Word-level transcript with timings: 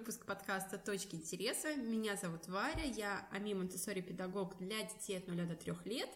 Выпуск 0.00 0.24
подкаста 0.24 0.78
«Точки 0.78 1.16
интереса». 1.16 1.74
Меня 1.76 2.16
зовут 2.16 2.48
Варя, 2.48 2.84
я 2.84 3.28
Ами 3.32 3.52
Монтессори 3.52 4.00
педагог 4.00 4.56
для 4.56 4.82
детей 4.82 5.18
от 5.18 5.28
0 5.28 5.46
до 5.46 5.54
3 5.54 5.74
лет, 5.84 6.08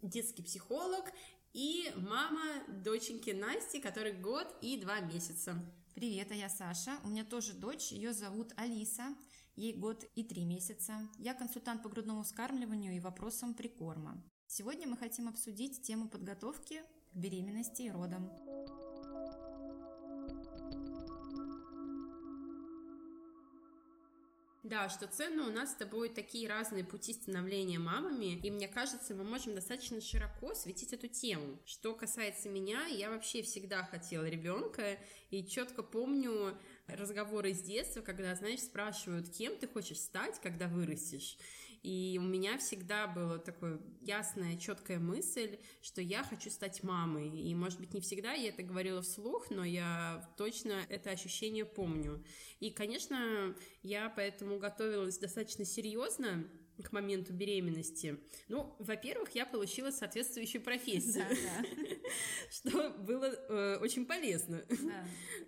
детский 0.00 0.42
психолог 0.42 1.04
и 1.52 1.92
мама 1.96 2.40
доченьки 2.68 3.28
Насти, 3.32 3.80
которой 3.80 4.14
год 4.14 4.48
и 4.62 4.80
два 4.80 5.00
месяца. 5.00 5.62
Привет, 5.94 6.30
а 6.30 6.34
я 6.34 6.48
Саша. 6.48 6.98
У 7.04 7.08
меня 7.08 7.22
тоже 7.22 7.52
дочь, 7.52 7.92
ее 7.92 8.14
зовут 8.14 8.54
Алиса, 8.56 9.14
ей 9.56 9.74
год 9.74 10.06
и 10.14 10.24
три 10.24 10.46
месяца. 10.46 11.06
Я 11.18 11.34
консультант 11.34 11.82
по 11.82 11.90
грудному 11.90 12.22
вскармливанию 12.22 12.96
и 12.96 13.00
вопросам 13.00 13.52
прикорма. 13.52 14.24
Сегодня 14.46 14.88
мы 14.88 14.96
хотим 14.96 15.28
обсудить 15.28 15.82
тему 15.82 16.08
подготовки 16.08 16.80
к 17.12 17.14
беременности 17.16 17.82
и 17.82 17.90
родам. 17.90 18.47
Да, 24.68 24.90
что 24.90 25.06
ценно, 25.06 25.48
у 25.48 25.50
нас 25.50 25.72
с 25.72 25.76
тобой 25.76 26.10
такие 26.10 26.46
разные 26.46 26.84
пути 26.84 27.14
становления 27.14 27.78
мамами, 27.78 28.38
и 28.42 28.50
мне 28.50 28.68
кажется, 28.68 29.14
мы 29.14 29.24
можем 29.24 29.54
достаточно 29.54 29.98
широко 30.02 30.54
светить 30.54 30.92
эту 30.92 31.08
тему. 31.08 31.58
Что 31.64 31.94
касается 31.94 32.50
меня, 32.50 32.84
я 32.84 33.08
вообще 33.08 33.40
всегда 33.40 33.82
хотела 33.84 34.28
ребенка, 34.28 34.98
и 35.30 35.42
четко 35.42 35.82
помню 35.82 36.54
разговоры 36.86 37.52
из 37.52 37.62
детства, 37.62 38.02
когда, 38.02 38.34
знаешь, 38.34 38.60
спрашивают, 38.60 39.30
кем 39.30 39.56
ты 39.56 39.66
хочешь 39.66 40.00
стать, 40.00 40.38
когда 40.42 40.68
вырастешь. 40.68 41.38
И 41.82 42.18
у 42.20 42.24
меня 42.24 42.58
всегда 42.58 43.06
была 43.06 43.38
такая 43.38 43.78
ясная, 44.00 44.56
четкая 44.56 44.98
мысль, 44.98 45.58
что 45.80 46.00
я 46.00 46.24
хочу 46.24 46.50
стать 46.50 46.82
мамой. 46.82 47.28
И, 47.28 47.54
может 47.54 47.78
быть, 47.78 47.94
не 47.94 48.00
всегда 48.00 48.32
я 48.32 48.48
это 48.48 48.62
говорила 48.62 49.02
вслух, 49.02 49.50
но 49.50 49.64
я 49.64 50.28
точно 50.36 50.84
это 50.88 51.10
ощущение 51.10 51.64
помню. 51.64 52.24
И, 52.60 52.70
конечно, 52.70 53.54
я 53.82 54.08
поэтому 54.08 54.48
этому 54.48 54.58
готовилась 54.58 55.18
достаточно 55.18 55.64
серьезно 55.64 56.48
к 56.82 56.92
моменту 56.92 57.32
беременности. 57.32 58.18
Ну, 58.46 58.76
во-первых, 58.78 59.34
я 59.34 59.44
получила 59.44 59.90
соответствующую 59.90 60.62
профессию, 60.62 61.24
что 62.50 62.90
было 62.90 63.24
э, 63.26 63.78
очень 63.80 64.06
полезно. 64.06 64.64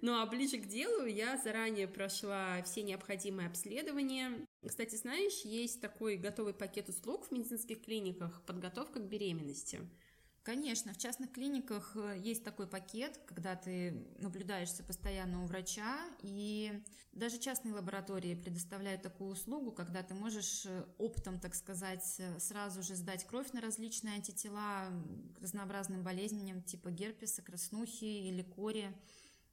Ну, 0.02 0.18
а 0.18 0.24
ближе 0.24 0.56
к 0.56 0.66
делу 0.66 1.04
я 1.04 1.36
заранее 1.36 1.86
прошла 1.86 2.62
все 2.62 2.82
необходимые 2.82 3.48
обследования. 3.48 4.46
Кстати, 4.66 4.94
знаешь, 4.94 5.40
есть 5.44 5.80
такой 5.80 6.16
готовый 6.16 6.52
пакет 6.52 6.88
услуг 6.88 7.26
в 7.26 7.32
медицинских 7.32 7.82
клиниках 7.82 8.42
«Подготовка 8.44 9.00
к 9.00 9.08
беременности». 9.08 9.80
Конечно, 10.42 10.94
в 10.94 10.98
частных 10.98 11.32
клиниках 11.32 11.94
э, 11.96 12.16
есть 12.18 12.42
такой 12.42 12.66
пакет, 12.66 13.20
когда 13.26 13.56
ты 13.56 14.06
наблюдаешься 14.20 14.82
постоянно 14.82 15.44
у 15.44 15.46
врача, 15.46 15.98
и 16.22 16.82
даже 17.12 17.38
частные 17.38 17.74
лаборатории 17.74 18.34
предоставляют 18.34 19.02
такую 19.02 19.32
услугу, 19.32 19.70
когда 19.70 20.02
ты 20.02 20.14
можешь 20.14 20.64
э, 20.64 20.86
оптом, 20.96 21.40
так 21.40 21.54
сказать, 21.54 22.16
э, 22.18 22.40
сразу 22.40 22.82
же 22.82 22.94
сдать 22.94 23.26
кровь 23.26 23.52
на 23.52 23.60
различные 23.60 24.14
антитела 24.14 24.90
к 25.36 25.42
разнообразным 25.42 26.02
болезням 26.02 26.62
типа 26.62 26.90
герпеса, 26.90 27.42
краснухи 27.42 28.04
или 28.04 28.42
кори. 28.42 28.96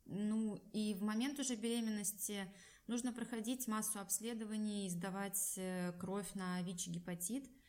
Ну 0.06 0.58
и 0.72 0.94
в 0.94 1.04
момент 1.04 1.38
уже 1.38 1.56
беременности 1.56 2.50
нужно 2.88 3.14
проходить 3.14 3.68
массу 3.68 4.00
обследований, 4.00 4.90
сдавать 4.90 5.60
кровь 6.00 6.34
на 6.34 6.62
ВИЧ-гепатит– 6.62 7.50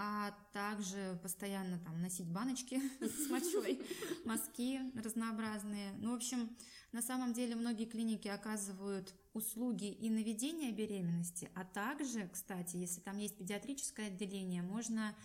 а 0.00 0.30
также 0.52 1.18
постоянно 1.24 1.78
там 1.80 2.00
носить 2.00 2.28
баночки 2.28 2.80
с 3.00 3.28
мочой, 3.28 3.84
мазки 4.24 4.80
разнообразные. 4.96 5.92
Ну, 5.98 6.12
в 6.12 6.14
общем, 6.14 6.56
на 6.92 7.02
самом 7.02 7.32
деле 7.32 7.56
многие 7.56 7.84
клиники 7.84 8.28
оказывают 8.28 9.12
услуги 9.34 9.90
и 9.90 10.08
наведения 10.08 10.70
беременности, 10.70 11.50
а 11.54 11.64
также, 11.64 12.28
кстати, 12.32 12.76
если 12.76 13.00
там 13.00 13.18
есть 13.18 13.36
педиатрическое 13.36 14.06
отделение, 14.06 14.62
можно 14.62 15.16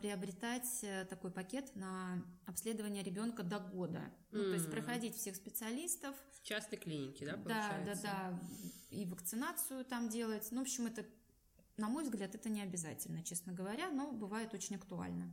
приобретать 0.00 0.80
э, 0.82 1.04
такой 1.04 1.30
пакет 1.30 1.74
на 1.76 2.24
обследование 2.46 3.02
ребенка 3.02 3.42
до 3.42 3.58
года. 3.58 4.02
Ну, 4.30 4.44
то 4.44 4.54
есть 4.54 4.70
проходить 4.70 5.16
всех 5.16 5.36
специалистов. 5.36 6.14
В 6.32 6.42
частной 6.42 6.78
клинике, 6.78 7.26
да, 7.26 7.32
получается? 7.36 7.84
Да, 7.84 7.94
да, 7.94 8.30
да. 8.30 8.40
И 8.90 9.04
вакцинацию 9.04 9.84
там 9.84 10.08
делать. 10.08 10.48
Ну, 10.50 10.60
в 10.60 10.62
общем, 10.62 10.86
это 10.86 11.04
на 11.78 11.88
мой 11.88 12.02
взгляд, 12.02 12.34
это 12.34 12.48
не 12.48 12.60
обязательно, 12.60 13.22
честно 13.22 13.52
говоря, 13.52 13.88
но 13.90 14.10
бывает 14.10 14.52
очень 14.52 14.76
актуально. 14.76 15.30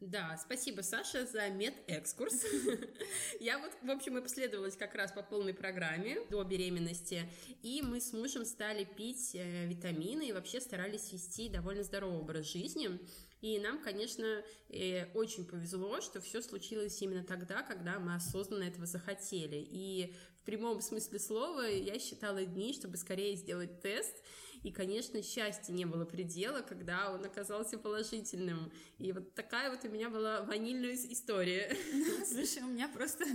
Да, 0.00 0.36
спасибо, 0.42 0.82
Саша, 0.82 1.24
за 1.24 1.48
медэкскурс. 1.48 2.44
Я 3.40 3.58
вот, 3.58 3.70
в 3.80 3.90
общем, 3.90 4.18
и 4.18 4.22
последовалась 4.22 4.76
как 4.76 4.94
раз 4.94 5.12
по 5.12 5.22
полной 5.22 5.54
программе 5.54 6.18
до 6.30 6.42
беременности, 6.42 7.30
и 7.62 7.80
мы 7.80 8.00
с 8.00 8.12
мужем 8.12 8.44
стали 8.44 8.84
пить 8.84 9.34
э, 9.34 9.66
витамины 9.66 10.28
и 10.28 10.32
вообще 10.32 10.60
старались 10.60 11.12
вести 11.12 11.48
довольно 11.48 11.84
здоровый 11.84 12.18
образ 12.18 12.50
жизни. 12.50 12.98
И 13.44 13.58
нам, 13.58 13.78
конечно, 13.78 14.42
э, 14.70 15.04
очень 15.12 15.44
повезло, 15.44 16.00
что 16.00 16.22
все 16.22 16.40
случилось 16.40 17.02
именно 17.02 17.22
тогда, 17.22 17.60
когда 17.60 17.98
мы 17.98 18.14
осознанно 18.14 18.62
этого 18.62 18.86
захотели. 18.86 19.62
И 19.70 20.14
в 20.40 20.46
прямом 20.46 20.80
смысле 20.80 21.18
слова 21.18 21.68
я 21.68 21.98
считала 21.98 22.42
дни, 22.46 22.72
чтобы 22.72 22.96
скорее 22.96 23.36
сделать 23.36 23.82
тест. 23.82 24.14
И, 24.62 24.72
конечно, 24.72 25.22
счастья 25.22 25.74
не 25.74 25.84
было 25.84 26.06
предела, 26.06 26.62
когда 26.62 27.12
он 27.12 27.22
оказался 27.22 27.76
положительным. 27.76 28.72
И 28.96 29.12
вот 29.12 29.34
такая 29.34 29.68
вот 29.68 29.84
у 29.84 29.90
меня 29.90 30.08
была 30.08 30.40
ванильная 30.40 30.94
история. 30.94 31.76
Слушай, 32.26 32.62
у 32.62 32.68
меня 32.68 32.88
просто 32.88 33.26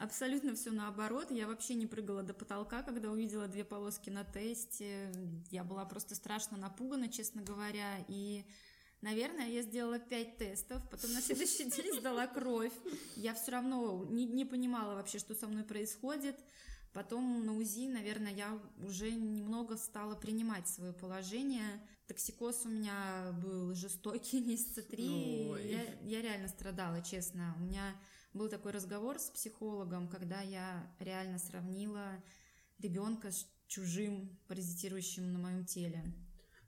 абсолютно 0.00 0.56
все 0.56 0.72
наоборот. 0.72 1.30
Я 1.30 1.46
вообще 1.46 1.74
не 1.74 1.86
прыгала 1.86 2.24
до 2.24 2.34
потолка, 2.34 2.82
когда 2.82 3.12
увидела 3.12 3.46
две 3.46 3.62
полоски 3.62 4.10
на 4.10 4.24
тесте. 4.24 5.12
Я 5.52 5.62
была 5.62 5.84
просто 5.84 6.16
страшно 6.16 6.58
напугана, 6.58 7.08
честно 7.08 7.42
говоря. 7.42 8.04
И 8.08 8.44
Наверное, 9.02 9.48
я 9.48 9.62
сделала 9.62 9.98
пять 9.98 10.38
тестов, 10.38 10.80
потом 10.88 11.12
на 11.12 11.20
следующий 11.20 11.68
день 11.68 11.98
сдала 11.98 12.28
кровь. 12.28 12.72
Я 13.16 13.34
все 13.34 13.50
равно 13.50 14.06
не, 14.08 14.26
не 14.26 14.44
понимала 14.44 14.94
вообще, 14.94 15.18
что 15.18 15.34
со 15.34 15.48
мной 15.48 15.64
происходит. 15.64 16.38
Потом 16.92 17.44
на 17.44 17.56
УЗИ, 17.56 17.88
наверное, 17.88 18.32
я 18.32 18.58
уже 18.78 19.10
немного 19.10 19.76
стала 19.76 20.14
принимать 20.14 20.68
свое 20.68 20.92
положение. 20.92 21.82
Токсикоз 22.06 22.64
у 22.64 22.68
меня 22.68 23.32
был 23.42 23.74
жестокий 23.74 24.40
месяца 24.46 24.82
три. 24.82 25.48
Я, 25.64 25.82
я 26.02 26.22
реально 26.22 26.46
страдала, 26.46 27.02
честно. 27.02 27.56
У 27.58 27.62
меня 27.62 27.96
был 28.34 28.48
такой 28.48 28.70
разговор 28.70 29.18
с 29.18 29.30
психологом, 29.30 30.06
когда 30.06 30.42
я 30.42 30.94
реально 31.00 31.38
сравнила 31.38 32.22
ребенка 32.78 33.32
с 33.32 33.48
чужим, 33.66 34.38
паразитирующим 34.46 35.32
на 35.32 35.38
моем 35.40 35.64
теле. 35.64 36.04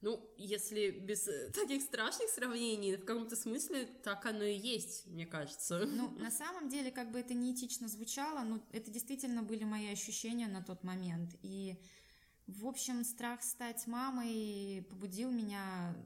Ну, 0.05 0.21
если 0.37 0.91
без 0.91 1.27
э, 1.29 1.51
таких 1.55 1.81
страшных 1.81 2.29
сравнений, 2.29 2.97
в 2.97 3.07
каком-то 3.07 3.37
смысле 3.37 3.87
так 4.03 4.27
оно 4.27 4.45
и 4.45 4.55
есть, 4.55 5.07
мне 5.07 5.25
кажется. 5.25 5.87
Ну, 5.87 6.11
на 6.19 6.31
самом 6.31 6.69
деле, 6.69 6.91
как 6.91 7.11
бы 7.11 7.19
это 7.21 7.33
неэтично 7.33 7.89
звучало, 7.89 8.45
но 8.45 8.61
это 8.71 8.91
действительно 8.91 9.43
были 9.43 9.65
мои 9.65 9.89
ощущения 9.89 10.47
на 10.47 10.63
тот 10.63 10.85
момент. 10.85 11.35
И, 11.41 11.81
в 12.47 12.67
общем, 12.67 13.03
страх 13.03 13.43
стать 13.43 13.87
мамой 13.87 14.87
побудил 14.91 15.31
меня 15.31 15.97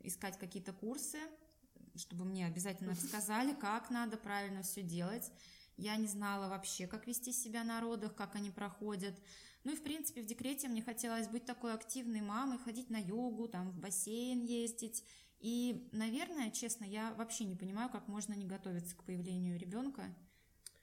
искать 0.00 0.36
какие-то 0.40 0.72
курсы, 0.72 1.20
чтобы 1.94 2.24
мне 2.24 2.46
обязательно 2.46 2.90
рассказали, 3.00 3.54
как 3.54 3.90
надо 3.90 4.16
правильно 4.16 4.62
все 4.62 4.82
делать. 4.82 5.30
Я 5.76 5.94
не 5.94 6.08
знала 6.08 6.48
вообще, 6.48 6.88
как 6.88 7.06
вести 7.06 7.30
себя 7.30 7.62
на 7.62 7.80
родах, 7.80 8.16
как 8.16 8.34
они 8.34 8.50
проходят. 8.50 9.14
Ну 9.66 9.72
и, 9.72 9.74
в 9.74 9.82
принципе, 9.82 10.22
в 10.22 10.26
декрете 10.26 10.68
мне 10.68 10.80
хотелось 10.80 11.26
быть 11.26 11.44
такой 11.44 11.74
активной 11.74 12.20
мамой, 12.20 12.56
ходить 12.56 12.88
на 12.88 12.98
йогу, 12.98 13.48
там, 13.48 13.72
в 13.72 13.76
бассейн 13.76 14.44
ездить. 14.44 15.02
И, 15.40 15.88
наверное, 15.90 16.52
честно, 16.52 16.84
я 16.84 17.12
вообще 17.14 17.46
не 17.46 17.56
понимаю, 17.56 17.90
как 17.90 18.06
можно 18.06 18.34
не 18.34 18.46
готовиться 18.46 18.94
к 18.94 19.02
появлению 19.02 19.58
ребенка. 19.58 20.14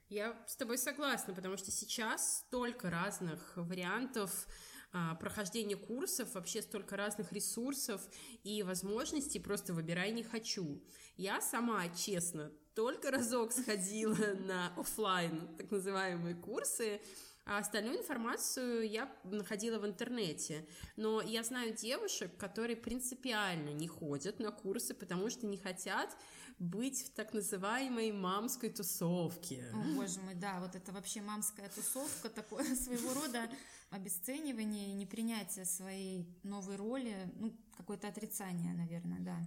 Я 0.09 0.37
с 0.49 0.57
тобой 0.57 0.77
согласна, 0.77 1.33
потому 1.33 1.55
что 1.55 1.71
сейчас 1.71 2.39
столько 2.39 2.89
разных 2.89 3.53
вариантов 3.55 4.47
а, 4.91 5.15
прохождения 5.15 5.77
курсов, 5.77 6.33
вообще 6.33 6.61
столько 6.61 6.97
разных 6.97 7.31
ресурсов 7.31 8.01
и 8.43 8.63
возможностей, 8.63 9.39
просто 9.39 9.73
выбирай 9.73 10.11
не 10.11 10.23
хочу. 10.23 10.83
Я 11.15 11.39
сама, 11.39 11.87
честно, 11.87 12.51
только 12.75 13.11
разок 13.11 13.53
сходила 13.53 14.13
на 14.41 14.73
офлайн 14.75 15.55
так 15.55 15.71
называемые 15.71 16.35
курсы, 16.35 16.99
а 17.45 17.57
остальную 17.57 17.99
информацию 17.99 18.89
я 18.89 19.11
находила 19.23 19.79
в 19.79 19.85
интернете. 19.85 20.65
Но 20.95 21.21
я 21.21 21.43
знаю 21.43 21.73
девушек, 21.73 22.35
которые 22.37 22.77
принципиально 22.77 23.69
не 23.69 23.87
ходят 23.87 24.39
на 24.39 24.51
курсы, 24.51 24.93
потому 24.93 25.29
что 25.29 25.45
не 25.45 25.57
хотят 25.57 26.15
быть 26.59 27.03
в 27.03 27.09
так 27.11 27.33
называемой 27.33 28.11
мамской 28.11 28.69
тусовке. 28.69 29.65
О, 29.73 29.95
боже 29.95 30.19
мой, 30.21 30.35
да, 30.35 30.59
вот 30.61 30.75
это 30.75 30.91
вообще 30.91 31.21
мамская 31.21 31.69
тусовка, 31.69 32.29
такое 32.29 32.63
своего 32.75 33.13
рода 33.13 33.49
обесценивание, 33.89 34.93
непринятие 34.93 35.65
своей 35.65 36.25
новой 36.43 36.77
роли, 36.77 37.31
ну, 37.35 37.55
какое-то 37.77 38.07
отрицание, 38.07 38.73
наверное, 38.73 39.19
да. 39.19 39.37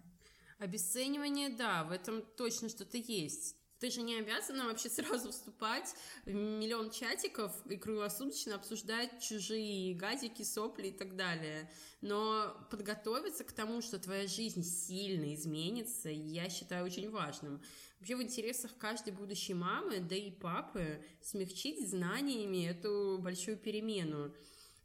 Обесценивание, 0.58 1.50
да, 1.50 1.84
в 1.84 1.90
этом 1.90 2.22
точно 2.37 2.69
что-то 2.69 2.96
есть. 2.96 3.56
Ты 3.78 3.90
же 3.90 4.00
не 4.00 4.17
обязана 4.17 4.64
вообще 4.64 4.88
сразу 4.88 5.31
вступать 5.31 5.94
в 6.25 6.32
миллион 6.32 6.90
чатиков 6.90 7.52
и 7.67 7.76
круглосуточно 7.76 8.55
обсуждать 8.55 9.23
чужие 9.23 9.94
гадики, 9.94 10.43
сопли 10.43 10.88
и 10.88 10.93
так 10.93 11.14
далее. 11.14 11.70
Но 12.00 12.56
подготовиться 12.70 13.44
к 13.44 13.52
тому, 13.52 13.82
что 13.82 13.99
твоя 13.99 14.26
жизнь 14.26 14.62
сильно 14.62 15.34
изменится, 15.34 16.08
я 16.08 16.49
считаю 16.49 16.87
очень 16.87 17.11
важным. 17.11 17.61
Вообще 17.99 18.17
в 18.17 18.23
интересах 18.23 18.76
каждой 18.78 19.12
будущей 19.12 19.55
мамы, 19.55 20.00
да 20.00 20.14
и 20.14 20.31
папы, 20.31 21.02
смягчить 21.23 21.88
знаниями 21.88 22.67
эту 22.67 23.19
большую 23.20 23.58
перемену. 23.58 24.32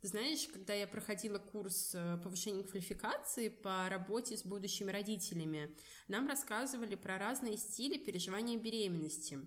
Знаешь, 0.04 0.48
когда 0.52 0.74
я 0.74 0.88
проходила 0.88 1.38
курс 1.38 1.92
э, 1.94 2.18
повышения 2.24 2.64
квалификации 2.64 3.50
по 3.50 3.88
работе 3.88 4.36
с 4.36 4.44
будущими 4.44 4.90
родителями, 4.90 5.76
нам 6.08 6.28
рассказывали 6.28 6.96
про 6.96 7.20
разные 7.20 7.56
стили 7.56 8.00
переживания 8.00 8.58
беременности. 8.58 9.38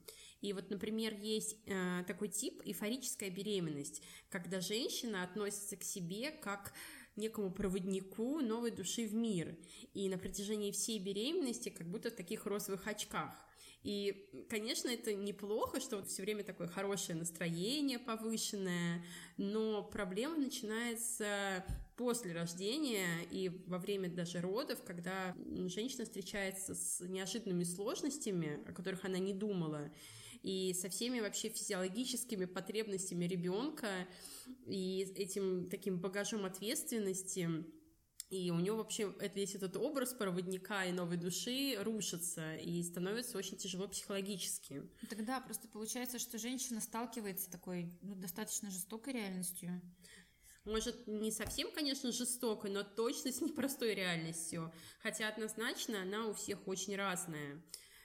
И 0.42 0.52
вот, 0.52 0.70
например, 0.70 1.14
есть 1.14 1.56
э, 1.66 2.04
такой 2.06 2.28
тип 2.28 2.62
эйфорическая 2.64 3.30
беременность, 3.30 4.00
когда 4.28 4.60
женщина 4.60 5.24
относится 5.24 5.76
к 5.76 5.82
себе 5.82 6.30
как 6.30 6.72
некому 7.16 7.50
проводнику 7.50 8.38
новой 8.38 8.70
души 8.70 9.08
в 9.08 9.14
мир. 9.14 9.56
И 9.92 10.08
на 10.08 10.18
протяжении 10.18 10.70
всей 10.70 11.00
беременности 11.00 11.68
как 11.68 11.88
будто 11.88 12.10
в 12.10 12.14
таких 12.14 12.46
розовых 12.46 12.86
очках. 12.86 13.34
И, 13.84 14.46
конечно, 14.48 14.88
это 14.88 15.12
неплохо, 15.12 15.78
что 15.78 16.02
все 16.04 16.22
время 16.22 16.42
такое 16.42 16.68
хорошее 16.68 17.18
настроение 17.18 17.98
повышенное, 17.98 19.04
но 19.36 19.82
проблема 19.82 20.36
начинается 20.36 21.62
после 21.94 22.32
рождения 22.32 23.06
и 23.30 23.50
во 23.66 23.78
время 23.78 24.08
даже 24.08 24.40
родов, 24.40 24.82
когда 24.84 25.36
женщина 25.66 26.04
встречается 26.04 26.74
с 26.74 27.00
неожиданными 27.00 27.64
сложностями, 27.64 28.58
о 28.66 28.72
которых 28.72 29.04
она 29.04 29.18
не 29.18 29.34
думала, 29.34 29.92
и 30.42 30.74
со 30.74 30.88
всеми 30.88 31.20
вообще 31.20 31.50
физиологическими 31.50 32.46
потребностями 32.46 33.26
ребенка 33.26 34.06
и 34.66 35.12
этим 35.16 35.68
таким 35.68 35.98
багажом 35.98 36.46
ответственности, 36.46 37.64
и 38.34 38.50
у 38.50 38.58
него 38.58 38.78
вообще 38.78 39.14
весь 39.34 39.54
этот 39.54 39.76
образ 39.76 40.12
проводника 40.12 40.84
и 40.84 40.92
новой 40.92 41.16
души 41.16 41.76
рушится 41.78 42.56
и 42.56 42.82
становится 42.82 43.38
очень 43.38 43.56
тяжело 43.56 43.86
психологически. 43.86 44.82
Тогда 45.08 45.40
просто 45.40 45.68
получается, 45.68 46.18
что 46.18 46.36
женщина 46.38 46.80
сталкивается 46.80 47.44
с 47.44 47.48
такой 47.48 47.92
ну, 48.02 48.16
достаточно 48.16 48.70
жестокой 48.70 49.12
реальностью. 49.12 49.80
Может, 50.64 51.06
не 51.06 51.30
совсем, 51.30 51.70
конечно, 51.72 52.10
жестокой, 52.10 52.70
но 52.70 52.82
точно 52.82 53.30
с 53.30 53.40
непростой 53.40 53.94
реальностью. 53.94 54.72
Хотя 55.02 55.28
однозначно 55.28 56.02
она 56.02 56.26
у 56.26 56.34
всех 56.34 56.66
очень 56.66 56.96
разная. 56.96 57.62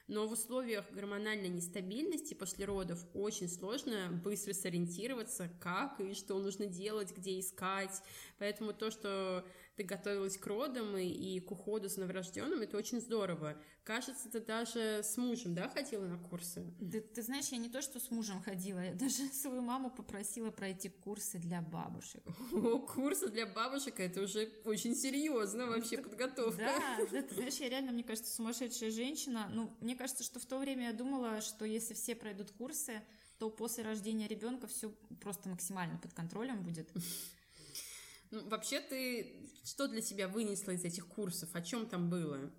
Но 0.09 0.27
в 0.27 0.31
условиях 0.31 0.91
гормональной 0.91 1.49
нестабильности 1.49 2.33
после 2.33 2.65
родов 2.65 2.99
очень 3.13 3.47
сложно 3.47 4.09
быстро 4.23 4.53
сориентироваться, 4.53 5.51
как 5.61 5.99
и 6.01 6.15
что 6.15 6.39
нужно 6.39 6.65
делать, 6.65 7.15
где 7.15 7.39
искать. 7.39 8.01
Поэтому 8.39 8.73
то, 8.73 8.89
что 8.89 9.45
ты 9.79 9.85
готовилась 9.85 10.37
к 10.37 10.45
родам 10.45 10.97
и, 10.97 11.05
и 11.07 11.39
к 11.39 11.51
уходу 11.51 11.87
за 11.87 12.01
новорожденным, 12.01 12.61
это 12.61 12.75
очень 12.75 12.99
здорово. 12.99 13.55
Кажется, 13.85 14.29
ты 14.29 14.41
даже 14.41 14.99
с 15.03 15.15
мужем, 15.15 15.55
да, 15.55 15.69
ходила 15.69 16.05
на 16.05 16.17
курсы? 16.17 16.65
Да, 16.81 16.99
ты 16.99 17.21
знаешь, 17.21 17.47
я 17.47 17.57
не 17.57 17.69
то, 17.69 17.81
что 17.81 17.97
с 17.97 18.11
мужем 18.11 18.41
ходила, 18.41 18.79
я 18.79 18.93
даже 18.93 19.23
свою 19.33 19.61
маму 19.61 19.89
попросила 19.89 20.51
пройти 20.51 20.89
курсы 20.89 21.37
для 21.37 21.61
бабушек. 21.61 22.21
О, 22.51 22.79
курсы 22.79 23.29
для 23.29 23.45
бабушек, 23.45 24.01
это 24.01 24.23
уже 24.23 24.51
очень 24.65 24.95
серьезно 24.95 25.67
вообще 25.67 25.97
подготовка. 25.97 26.57
Да, 26.57 27.07
да, 27.09 27.21
ты 27.21 27.35
знаешь, 27.35 27.55
я 27.55 27.69
реально, 27.69 27.93
мне 27.93 28.03
кажется, 28.03 28.35
сумасшедшая 28.35 28.91
женщина. 28.91 29.49
Ну, 29.53 29.73
мне 29.79 29.95
кажется, 29.95 30.25
что 30.25 30.41
в 30.41 30.45
то 30.45 30.59
время 30.59 30.87
я 30.87 30.93
думала, 30.93 31.39
что 31.39 31.63
если 31.63 31.93
все 31.93 32.15
пройдут 32.15 32.51
курсы, 32.51 33.01
то 33.37 33.49
после 33.49 33.85
рождения 33.85 34.27
ребенка 34.27 34.67
все 34.67 34.89
просто 35.21 35.47
максимально 35.47 35.97
под 35.99 36.13
контролем 36.13 36.63
будет. 36.63 36.91
Ну, 38.31 38.47
вообще 38.47 38.79
ты 38.79 39.49
что 39.63 39.87
для 39.87 40.01
себя 40.01 40.27
вынесла 40.27 40.71
из 40.71 40.83
этих 40.83 41.07
курсов? 41.07 41.49
О 41.55 41.61
чем 41.61 41.87
там 41.87 42.09
было? 42.09 42.51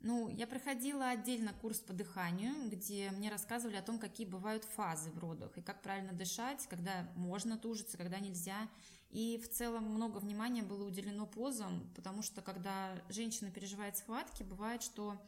Ну, 0.00 0.28
я 0.28 0.46
проходила 0.46 1.10
отдельно 1.10 1.52
курс 1.54 1.80
по 1.80 1.92
дыханию, 1.92 2.70
где 2.70 3.10
мне 3.10 3.30
рассказывали 3.30 3.76
о 3.76 3.82
том, 3.82 3.98
какие 3.98 4.26
бывают 4.26 4.64
фазы 4.64 5.10
в 5.10 5.18
родах 5.18 5.56
и 5.56 5.62
как 5.62 5.82
правильно 5.82 6.12
дышать, 6.12 6.66
когда 6.68 7.10
можно 7.16 7.58
тужиться, 7.58 7.96
когда 7.96 8.20
нельзя. 8.20 8.68
И 9.10 9.40
в 9.42 9.48
целом 9.48 9.84
много 9.84 10.18
внимания 10.18 10.62
было 10.62 10.86
уделено 10.86 11.26
позам, 11.26 11.90
потому 11.96 12.22
что 12.22 12.42
когда 12.42 13.02
женщина 13.08 13.50
переживает 13.50 13.96
схватки, 13.96 14.42
бывает, 14.42 14.82
что 14.82 15.20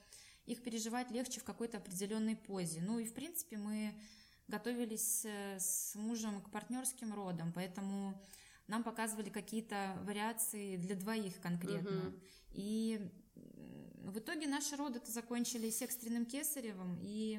их 0.47 0.63
переживать 0.63 1.11
легче 1.11 1.41
в 1.41 1.45
какой-то 1.45 1.79
определенной 1.79 2.37
позе. 2.37 2.81
Ну 2.81 2.99
и, 2.99 3.05
в 3.05 3.15
принципе, 3.15 3.57
мы 3.57 3.95
готовились 4.47 5.25
э, 5.25 5.59
с 5.59 5.95
мужем 5.95 6.41
к 6.41 6.51
партнерским 6.51 7.13
родам, 7.13 7.53
поэтому 7.53 8.21
нам 8.69 8.85
показывали 8.85 9.31
какие-то 9.31 9.99
вариации 10.05 10.77
для 10.77 10.95
двоих 10.95 11.41
конкретно. 11.41 12.09
Угу. 12.09 12.17
И 12.53 13.11
в 14.05 14.19
итоге 14.19 14.47
наши 14.47 14.77
роды-то 14.77 15.11
закончились 15.11 15.83
экстренным 15.83 16.25
кесаревым, 16.25 16.99
и 17.03 17.39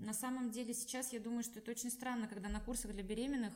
на 0.00 0.12
самом 0.12 0.50
деле 0.50 0.74
сейчас 0.74 1.12
я 1.12 1.20
думаю, 1.20 1.42
что 1.42 1.60
это 1.60 1.70
очень 1.70 1.90
странно, 1.90 2.28
когда 2.28 2.48
на 2.48 2.60
курсах 2.60 2.92
для 2.92 3.02
беременных 3.02 3.52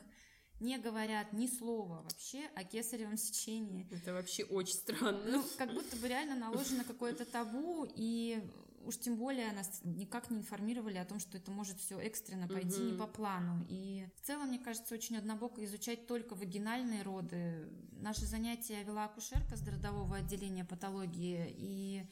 не 0.59 0.77
говорят 0.77 1.33
ни 1.33 1.47
слова 1.47 2.01
вообще 2.03 2.45
о 2.55 2.63
кесаревом 2.63 3.17
сечении. 3.17 3.87
Это 3.91 4.13
вообще 4.13 4.43
очень 4.43 4.75
странно. 4.75 5.23
Ну, 5.25 5.43
как 5.57 5.73
будто 5.73 5.95
бы 5.97 6.07
реально 6.07 6.35
наложено 6.35 6.83
какое-то 6.83 7.25
табу, 7.25 7.87
и 7.95 8.41
уж 8.85 8.97
тем 8.97 9.17
более 9.17 9.51
нас 9.51 9.81
никак 9.83 10.29
не 10.29 10.37
информировали 10.37 10.97
о 10.97 11.05
том, 11.05 11.19
что 11.19 11.37
это 11.37 11.51
может 11.51 11.79
все 11.79 11.99
экстренно 11.99 12.47
пойти 12.47 12.81
угу. 12.81 12.91
не 12.91 12.97
по 12.97 13.07
плану. 13.07 13.65
И 13.69 14.07
в 14.15 14.25
целом, 14.25 14.49
мне 14.49 14.59
кажется, 14.59 14.93
очень 14.93 15.17
однобоко 15.17 15.63
изучать 15.65 16.07
только 16.07 16.35
вагинальные 16.35 17.03
роды. 17.03 17.67
Наши 17.91 18.25
занятия 18.25 18.83
вела 18.83 19.05
акушерка 19.05 19.55
с 19.55 19.67
родового 19.67 20.17
отделения 20.17 20.65
патологии, 20.65 21.53
и 21.57 22.05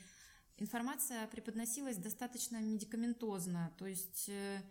информация 0.57 1.27
преподносилась 1.27 1.97
достаточно 1.97 2.61
медикаментозно. 2.61 3.73
То 3.77 3.85
есть 3.87 4.29
э, 4.29 4.61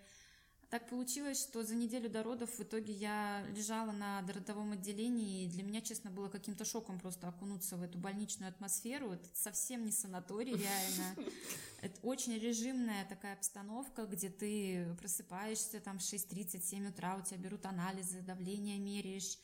так 0.71 0.89
получилось, 0.89 1.43
что 1.43 1.65
за 1.65 1.75
неделю 1.75 2.09
до 2.09 2.23
родов 2.23 2.51
в 2.51 2.63
итоге 2.63 2.93
я 2.93 3.45
лежала 3.57 3.91
на 3.91 4.23
родовом 4.23 4.73
отделении, 4.73 5.45
и 5.45 5.49
для 5.49 5.65
меня, 5.65 5.81
честно, 5.81 6.11
было 6.11 6.29
каким-то 6.29 6.65
шоком 6.65 7.01
просто 7.01 7.27
окунуться 7.27 7.77
в 7.77 7.83
эту 7.83 7.99
больничную 7.99 8.49
атмосферу. 8.49 9.11
Это 9.11 9.29
совсем 9.35 9.85
не 9.85 9.91
санаторий, 9.91 10.55
реально. 10.55 11.17
Это 11.83 12.01
очень 12.03 12.39
режимная 12.39 13.05
такая 13.07 13.35
обстановка, 13.35 14.07
где 14.07 14.29
ты 14.29 14.95
просыпаешься 15.01 15.81
там 15.81 15.99
в 15.99 16.03
6.30-7 16.03 16.91
утра, 16.91 17.17
у 17.17 17.23
тебя 17.23 17.39
берут 17.39 17.67
анализы, 17.67 18.21
давление 18.21 18.79
меряешь, 18.79 19.39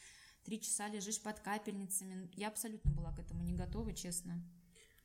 три 0.44 0.60
часа 0.60 0.86
лежишь 0.86 1.20
под 1.20 1.40
капельницами. 1.40 2.30
Я 2.34 2.48
абсолютно 2.48 2.92
была 2.92 3.12
к 3.12 3.18
этому 3.18 3.42
не 3.42 3.54
готова, 3.54 3.92
честно. 3.92 4.40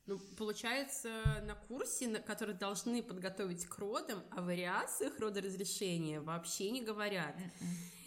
Ну, 0.08 0.18
получается, 0.36 1.10
на 1.44 1.54
курсе, 1.54 2.08
на 2.08 2.20
который 2.20 2.56
должны 2.56 3.04
подготовить 3.04 3.66
к 3.66 3.78
родам, 3.78 4.24
о 4.32 4.42
вариациях 4.42 5.20
родоразрешения 5.20 6.20
вообще 6.20 6.72
не 6.72 6.82
говорят. 6.82 7.36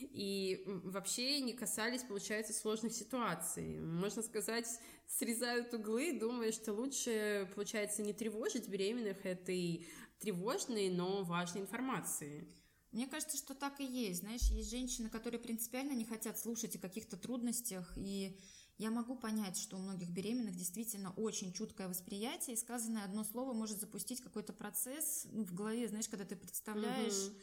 И 0.00 0.62
вообще 0.66 1.40
не 1.40 1.52
касались, 1.52 2.02
получается, 2.02 2.52
сложных 2.52 2.92
ситуаций. 2.92 3.78
Можно 3.80 4.22
сказать, 4.22 4.68
срезают 5.06 5.72
углы, 5.72 6.18
думая, 6.18 6.52
что 6.52 6.72
лучше, 6.72 7.50
получается, 7.54 8.02
не 8.02 8.12
тревожить 8.12 8.68
беременных 8.68 9.24
этой 9.24 9.86
тревожной, 10.18 10.88
но 10.90 11.22
важной 11.22 11.62
информации. 11.62 12.48
Мне 12.92 13.06
кажется, 13.08 13.36
что 13.36 13.54
так 13.54 13.80
и 13.80 13.84
есть. 13.84 14.20
Знаешь, 14.20 14.42
есть 14.50 14.70
женщины, 14.70 15.08
которые 15.10 15.40
принципиально 15.40 15.92
не 15.92 16.04
хотят 16.04 16.38
слушать 16.38 16.76
о 16.76 16.80
каких-то 16.80 17.16
трудностях 17.16 17.92
и 17.96 18.38
я 18.78 18.90
могу 18.90 19.14
понять, 19.14 19.56
что 19.56 19.76
у 19.76 19.80
многих 19.80 20.10
беременных 20.10 20.56
действительно 20.56 21.12
очень 21.12 21.52
чуткое 21.52 21.88
восприятие, 21.88 22.54
и 22.54 22.58
сказанное 22.58 23.04
одно 23.04 23.22
слово 23.22 23.52
может 23.52 23.78
запустить 23.78 24.20
какой-то 24.20 24.52
процесс 24.52 25.26
ну, 25.30 25.44
в 25.44 25.54
голове, 25.54 25.88
знаешь, 25.88 26.08
когда 26.08 26.24
ты 26.24 26.34
представляешь 26.34 27.28
угу. 27.28 27.38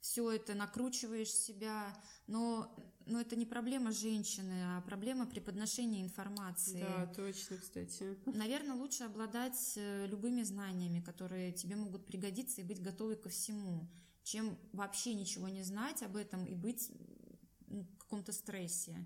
все 0.00 0.30
это, 0.30 0.54
накручиваешь 0.54 1.32
себя, 1.32 1.92
но, 2.28 2.72
но 3.06 3.20
это 3.20 3.34
не 3.34 3.44
проблема 3.44 3.90
женщины, 3.90 4.76
а 4.76 4.80
проблема 4.82 5.26
при 5.26 5.40
подношении 5.40 6.00
информации. 6.00 6.80
Да, 6.80 7.06
точно, 7.06 7.56
кстати. 7.56 8.16
Наверное, 8.26 8.76
лучше 8.76 9.02
обладать 9.02 9.72
э, 9.74 10.06
любыми 10.06 10.42
знаниями, 10.42 11.00
которые 11.00 11.52
тебе 11.52 11.74
могут 11.74 12.06
пригодиться 12.06 12.60
и 12.60 12.64
быть 12.64 12.80
готовой 12.80 13.16
ко 13.16 13.28
всему, 13.30 13.90
чем 14.22 14.56
вообще 14.72 15.14
ничего 15.14 15.48
не 15.48 15.64
знать 15.64 16.04
об 16.04 16.14
этом 16.14 16.44
и 16.44 16.54
быть 16.54 16.88
в 17.66 17.96
каком-то 17.96 18.30
стрессе. 18.32 19.04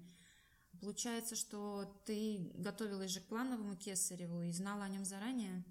Получается, 0.83 1.37
что 1.37 1.85
ты 2.05 2.51
готовилась 2.55 3.13
же 3.13 3.21
к 3.21 3.27
плановому 3.27 3.77
кесареву 3.77 4.43
и 4.43 4.51
знала 4.51 4.83
о 4.83 4.89
нем 4.89 5.05
заранее? 5.05 5.65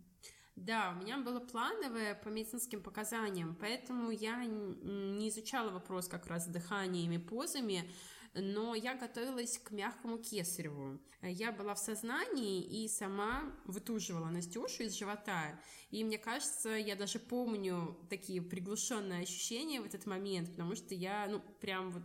Да, 0.55 0.95
у 0.95 1.03
меня 1.03 1.17
было 1.17 1.41
плановое 1.41 2.15
по 2.15 2.29
медицинским 2.29 2.81
показаниям, 2.81 3.57
поэтому 3.59 4.11
я 4.11 4.45
не 4.45 5.27
изучала 5.27 5.69
вопрос 5.69 6.07
как 6.07 6.27
раз 6.27 6.45
с 6.45 6.47
дыханиями, 6.47 7.17
позами, 7.17 7.91
но 8.35 8.73
я 8.73 8.95
готовилась 8.95 9.57
к 9.57 9.71
мягкому 9.71 10.17
кесареву. 10.17 10.97
Я 11.21 11.51
была 11.51 11.75
в 11.75 11.79
сознании 11.79 12.63
и 12.63 12.87
сама 12.87 13.51
вытуживала 13.65 14.29
Настюшу 14.29 14.83
из 14.83 14.97
живота. 14.97 15.59
И 15.89 16.05
мне 16.05 16.19
кажется, 16.19 16.69
я 16.69 16.95
даже 16.95 17.19
помню 17.19 17.97
такие 18.09 18.41
приглушенные 18.41 19.23
ощущения 19.23 19.81
в 19.81 19.85
этот 19.85 20.05
момент, 20.05 20.51
потому 20.51 20.73
что 20.77 20.95
я, 20.95 21.27
ну, 21.29 21.41
прям 21.59 21.91
вот 21.91 22.03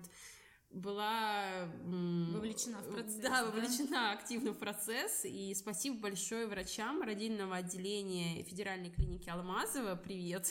была 0.70 1.68
вовлечена 1.84 2.78
в 2.78 2.92
процесс. 2.92 3.16
Да, 3.16 3.44
вовлечена 3.44 3.90
да? 3.90 4.12
активно 4.12 4.52
в 4.52 4.58
процесс. 4.58 5.24
И 5.24 5.54
спасибо 5.54 5.98
большое 5.98 6.46
врачам 6.46 7.02
родильного 7.02 7.56
отделения 7.56 8.42
Федеральной 8.42 8.90
клиники 8.90 9.28
Алмазова. 9.28 9.96
Привет. 9.96 10.50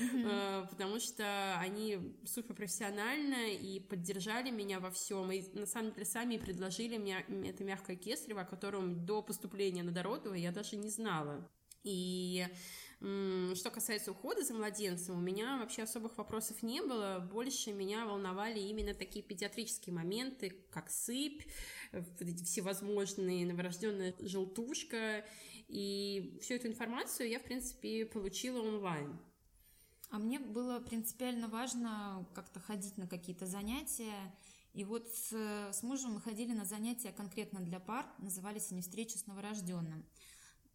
Mm-hmm. 0.00 0.68
Потому 0.68 1.00
что 1.00 1.56
они 1.58 2.16
супер 2.24 2.54
профессионально 2.54 3.52
и 3.52 3.80
поддержали 3.80 4.50
меня 4.50 4.80
во 4.80 4.90
всем. 4.90 5.30
И 5.32 5.42
на 5.58 5.66
самом 5.66 5.92
деле 5.92 6.06
сами 6.06 6.36
предложили 6.36 6.98
мне 6.98 7.24
это 7.46 7.64
мягкое 7.64 7.96
кесарево, 7.96 8.42
о 8.42 8.46
котором 8.46 9.04
до 9.04 9.22
поступления 9.22 9.82
на 9.82 9.92
Дородово 9.92 10.34
я 10.34 10.52
даже 10.52 10.76
не 10.76 10.90
знала. 10.90 11.50
И 11.82 12.46
что 13.54 13.70
касается 13.70 14.12
ухода 14.12 14.42
за 14.42 14.54
младенцем, 14.54 15.18
у 15.18 15.20
меня 15.20 15.58
вообще 15.58 15.82
особых 15.82 16.16
вопросов 16.16 16.62
не 16.62 16.80
было. 16.80 17.18
Больше 17.30 17.72
меня 17.72 18.06
волновали 18.06 18.58
именно 18.58 18.94
такие 18.94 19.22
педиатрические 19.22 19.94
моменты, 19.94 20.64
как 20.70 20.90
сыпь, 20.90 21.42
всевозможные 22.44 23.46
новорожденная 23.46 24.14
желтушка. 24.20 25.24
И 25.68 26.38
всю 26.40 26.54
эту 26.54 26.68
информацию 26.68 27.28
я, 27.28 27.40
в 27.40 27.44
принципе, 27.44 28.06
получила 28.06 28.60
онлайн. 28.60 29.18
А 30.10 30.18
мне 30.18 30.38
было 30.38 30.78
принципиально 30.78 31.48
важно 31.48 32.26
как-то 32.34 32.60
ходить 32.60 32.96
на 32.96 33.06
какие-то 33.06 33.46
занятия. 33.46 34.34
И 34.72 34.84
вот 34.84 35.08
с, 35.08 35.32
с 35.72 35.82
мужем 35.82 36.12
мы 36.12 36.20
ходили 36.20 36.52
на 36.52 36.64
занятия 36.64 37.12
конкретно 37.12 37.60
для 37.60 37.80
пар, 37.80 38.06
назывались 38.18 38.72
они 38.72 38.80
«Встреча 38.80 39.18
с 39.18 39.26
новорожденным». 39.26 40.06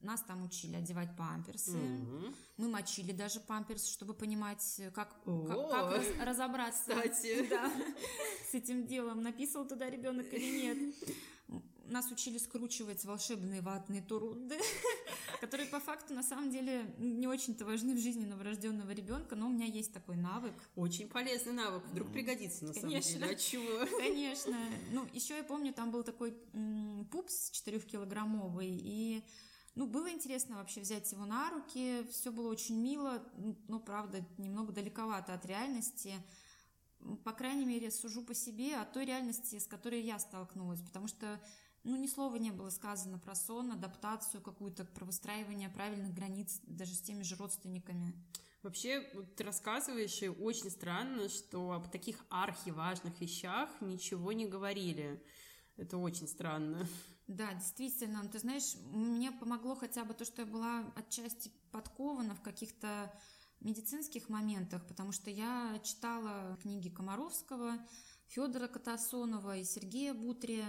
Нас 0.01 0.21
там 0.21 0.45
учили 0.45 0.75
одевать 0.77 1.09
памперсы. 1.17 1.77
Угу. 1.77 2.33
Мы 2.57 2.69
мочили 2.69 3.11
даже 3.11 3.41
памперс, 3.41 3.85
чтобы 3.87 4.13
понимать, 4.13 4.81
как, 4.93 5.13
как, 5.23 5.69
как 5.69 5.91
раз, 5.95 6.05
разобраться 6.21 6.95
Кстати. 6.95 7.45
Да, 7.49 7.71
с 8.49 8.53
этим 8.53 8.87
делом, 8.87 9.21
написал 9.21 9.67
туда 9.67 9.89
ребенок 9.89 10.33
или 10.33 10.61
нет. 10.61 10.95
Нас 11.87 12.11
учили 12.11 12.37
скручивать 12.37 13.03
волшебные 13.03 13.61
ватные 13.61 14.01
турунды, 14.01 14.57
которые 15.41 15.67
по 15.67 15.79
факту 15.79 16.13
на 16.13 16.21
самом 16.21 16.51
деле 16.51 16.93
не 16.99 17.27
очень-то 17.27 17.65
важны 17.65 17.95
в 17.95 17.99
жизни 17.99 18.25
новорожденного 18.25 18.91
ребенка, 18.91 19.35
но 19.35 19.47
у 19.47 19.49
меня 19.49 19.65
есть 19.65 19.91
такой 19.91 20.15
навык. 20.15 20.53
Очень 20.75 21.09
полезный 21.09 21.53
навык, 21.53 21.83
вдруг 21.87 22.11
пригодится 22.11 22.65
на 22.65 22.73
Конечно. 22.73 23.11
самом 23.11 23.23
деле. 23.23 23.35
А 23.35 23.35
чего? 23.35 23.85
Конечно. 23.99 24.57
Ну, 24.91 25.07
еще 25.13 25.35
я 25.35 25.43
помню, 25.43 25.73
там 25.73 25.91
был 25.91 26.03
такой 26.03 26.37
пупс 27.11 27.49
четырехкилограммовый, 27.51 28.69
и 28.69 29.23
ну, 29.75 29.87
было 29.87 30.09
интересно 30.11 30.57
вообще 30.57 30.81
взять 30.81 31.11
его 31.11 31.25
на 31.25 31.49
руки, 31.51 32.05
все 32.11 32.31
было 32.31 32.49
очень 32.49 32.79
мило, 32.81 33.23
но, 33.67 33.79
правда, 33.79 34.25
немного 34.37 34.73
далековато 34.73 35.33
от 35.33 35.45
реальности. 35.45 36.13
По 37.23 37.31
крайней 37.31 37.65
мере, 37.65 37.91
сужу 37.91 38.23
по 38.23 38.33
себе 38.33 38.75
о 38.75 38.85
той 38.85 39.05
реальности, 39.05 39.57
с 39.57 39.67
которой 39.67 40.01
я 40.01 40.19
столкнулась, 40.19 40.81
потому 40.81 41.07
что 41.07 41.39
ну, 41.83 41.95
ни 41.95 42.07
слова 42.07 42.35
не 42.35 42.51
было 42.51 42.69
сказано 42.69 43.19
про 43.19 43.35
сон, 43.35 43.71
адаптацию 43.71 44.41
какую-то, 44.41 44.83
про 44.85 45.05
выстраивание 45.05 45.69
правильных 45.69 46.13
границ 46.13 46.59
даже 46.63 46.93
с 46.93 47.01
теми 47.01 47.23
же 47.23 47.35
родственниками. 47.35 48.13
Вообще, 48.61 49.01
ты 49.37 49.45
рассказываешь, 49.45 50.21
и 50.21 50.27
очень 50.27 50.69
странно, 50.69 51.29
что 51.29 51.71
об 51.71 51.89
таких 51.89 52.25
архиважных 52.29 53.21
вещах 53.21 53.69
ничего 53.79 54.33
не 54.33 54.45
говорили. 54.45 55.23
Это 55.77 55.97
очень 55.97 56.27
странно. 56.27 56.85
Да, 57.29 57.53
действительно. 57.53 58.27
Ты 58.27 58.39
знаешь, 58.39 58.75
мне 58.91 59.31
помогло 59.31 59.75
хотя 59.75 60.03
бы 60.03 60.15
то, 60.15 60.25
что 60.25 60.41
я 60.41 60.47
была 60.47 60.83
отчасти 60.95 61.51
подкована 61.71 62.33
в 62.33 62.41
каких-то 62.41 63.13
медицинских 63.59 64.29
моментах, 64.29 64.83
потому 64.87 65.11
что 65.11 65.29
я 65.29 65.79
читала 65.83 66.57
книги 66.63 66.89
Комаровского, 66.89 67.77
Федора 68.29 68.67
Катасонова 68.67 69.57
и 69.57 69.63
Сергея 69.63 70.15
Бутрия. 70.15 70.65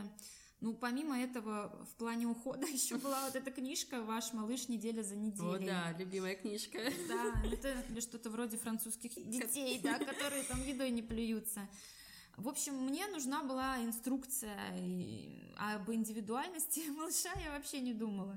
Ну, 0.60 0.74
помимо 0.74 1.18
этого, 1.18 1.82
в 1.90 1.94
плане 1.94 2.26
ухода 2.26 2.66
еще 2.66 2.96
была 2.96 3.24
вот 3.24 3.36
эта 3.36 3.50
книжка 3.50 4.02
«Ваш 4.02 4.34
малыш 4.34 4.68
неделя 4.68 5.02
за 5.02 5.16
неделей». 5.16 5.48
О, 5.48 5.58
да, 5.58 5.96
любимая 5.98 6.34
книжка. 6.34 6.78
Да, 7.08 7.42
это 7.50 8.00
что-то 8.02 8.28
вроде 8.28 8.58
французских 8.58 9.14
детей, 9.14 9.80
да, 9.82 9.98
которые 9.98 10.42
там 10.42 10.62
едой 10.62 10.90
не 10.90 11.00
плюются. 11.00 11.66
В 12.36 12.48
общем, 12.48 12.74
мне 12.74 13.06
нужна 13.08 13.42
была 13.42 13.82
инструкция, 13.82 14.56
и 14.78 15.28
об 15.58 15.90
индивидуальности 15.90 16.88
малыша 16.96 17.32
я 17.44 17.52
вообще 17.52 17.80
не 17.80 17.92
думала. 17.92 18.36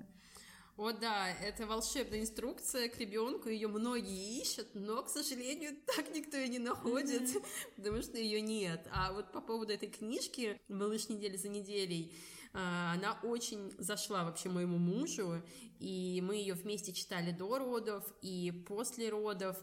О 0.76 0.92
да, 0.92 1.30
это 1.30 1.68
волшебная 1.68 2.22
инструкция 2.22 2.90
к 2.90 2.98
ребенку, 2.98 3.48
ее 3.48 3.68
многие 3.68 4.42
ищут, 4.42 4.68
но, 4.74 5.04
к 5.04 5.10
сожалению, 5.10 5.78
так 5.96 6.14
никто 6.16 6.36
ее 6.36 6.48
не 6.48 6.60
находит, 6.60 7.22
mm-hmm. 7.22 7.46
потому 7.76 8.02
что 8.02 8.18
ее 8.18 8.42
нет. 8.42 8.88
А 8.92 9.14
вот 9.14 9.32
по 9.32 9.40
поводу 9.40 9.72
этой 9.72 9.90
книжки 9.90 10.60
«Малыш 10.68 11.10
недели 11.10 11.38
за 11.38 11.50
неделей», 11.50 12.12
а, 12.12 12.33
она 12.54 13.18
очень 13.24 13.74
зашла 13.80 14.24
вообще 14.24 14.50
моему 14.50 14.78
мужу, 14.78 15.42
и 15.80 16.22
мы 16.24 16.36
ее 16.38 16.54
вместе 16.54 16.94
читали 16.94 17.32
до 17.32 17.58
родов, 17.58 18.06
и 18.22 18.52
после 18.68 19.10
родов 19.10 19.58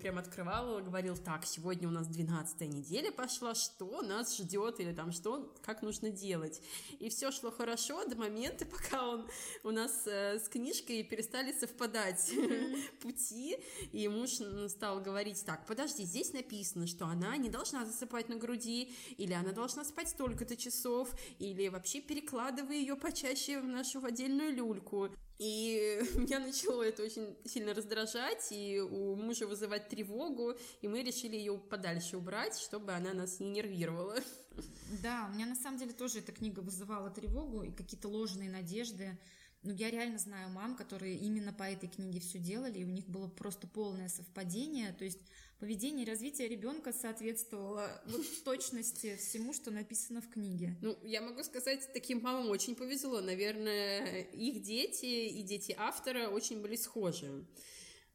прям 0.00 0.18
открывал, 0.18 0.80
говорил, 0.80 1.16
так, 1.16 1.44
сегодня 1.44 1.88
у 1.88 1.90
нас 1.90 2.06
12 2.06 2.60
неделя 2.72 3.10
пошла, 3.10 3.54
что 3.54 4.02
нас 4.02 4.36
ждет, 4.36 4.78
или 4.78 4.92
там 4.92 5.10
что, 5.10 5.52
как 5.62 5.82
нужно 5.82 6.10
делать. 6.10 6.62
И 7.00 7.08
все 7.08 7.32
шло 7.32 7.50
хорошо 7.50 8.04
до 8.04 8.16
момента, 8.16 8.64
пока 8.70 9.08
он 9.08 9.26
у 9.64 9.70
нас 9.70 10.06
э, 10.06 10.38
с 10.38 10.48
книжкой 10.48 11.02
перестали 11.02 11.52
совпадать 11.52 12.32
пути, 13.02 13.56
и 13.92 14.06
муж 14.08 14.38
стал 14.68 15.00
говорить, 15.00 15.44
так, 15.44 15.66
подожди, 15.66 16.04
здесь 16.04 16.32
написано, 16.32 16.86
что 16.86 17.06
она 17.06 17.36
не 17.38 17.48
должна 17.48 17.86
засыпать 17.86 18.28
на 18.28 18.36
груди, 18.36 18.94
или 19.16 19.32
она 19.32 19.52
должна 19.52 19.84
спать 19.84 20.10
столько-то 20.10 20.56
часов, 20.56 21.10
или 21.40 21.66
вообще 21.68 22.00
перекладывай 22.10 22.80
ее 22.80 22.96
почаще 22.96 23.60
в 23.60 23.66
нашу 23.68 24.04
отдельную 24.04 24.52
люльку. 24.52 25.10
И 25.38 26.02
меня 26.16 26.40
начало 26.40 26.82
это 26.82 27.04
очень 27.04 27.36
сильно 27.44 27.72
раздражать, 27.72 28.48
и 28.50 28.80
у 28.80 29.14
мужа 29.14 29.46
вызывать 29.46 29.88
тревогу, 29.88 30.54
и 30.82 30.88
мы 30.88 31.04
решили 31.04 31.36
ее 31.36 31.56
подальше 31.56 32.16
убрать, 32.16 32.58
чтобы 32.58 32.94
она 32.94 33.14
нас 33.14 33.38
не 33.38 33.50
нервировала. 33.50 34.16
Да, 35.04 35.28
у 35.30 35.34
меня 35.34 35.46
на 35.46 35.54
самом 35.54 35.78
деле 35.78 35.92
тоже 35.92 36.18
эта 36.18 36.32
книга 36.32 36.58
вызывала 36.58 37.10
тревогу 37.10 37.62
и 37.62 37.70
какие-то 37.70 38.08
ложные 38.08 38.50
надежды. 38.50 39.16
Ну, 39.62 39.72
я 39.72 39.88
реально 39.88 40.18
знаю 40.18 40.50
мам, 40.50 40.74
которые 40.74 41.16
именно 41.16 41.52
по 41.52 41.62
этой 41.62 41.88
книге 41.88 42.18
все 42.18 42.40
делали, 42.40 42.80
и 42.80 42.84
у 42.84 42.88
них 42.88 43.06
было 43.06 43.28
просто 43.28 43.68
полное 43.68 44.08
совпадение. 44.08 44.92
То 44.94 45.04
есть 45.04 45.20
поведение 45.60 46.06
и 46.06 46.08
развитие 46.08 46.48
ребенка 46.48 46.92
соответствовало 46.92 48.02
вот 48.06 48.24
точности 48.44 49.16
всему, 49.16 49.52
что 49.52 49.70
написано 49.70 50.22
в 50.22 50.28
книге. 50.28 50.74
Ну, 50.80 50.98
я 51.04 51.20
могу 51.20 51.44
сказать, 51.44 51.92
таким 51.92 52.22
мамам 52.22 52.48
очень 52.48 52.74
повезло. 52.74 53.20
Наверное, 53.20 54.22
их 54.22 54.62
дети 54.62 55.04
и 55.04 55.42
дети 55.42 55.74
автора 55.78 56.28
очень 56.28 56.62
были 56.62 56.76
схожи. 56.76 57.46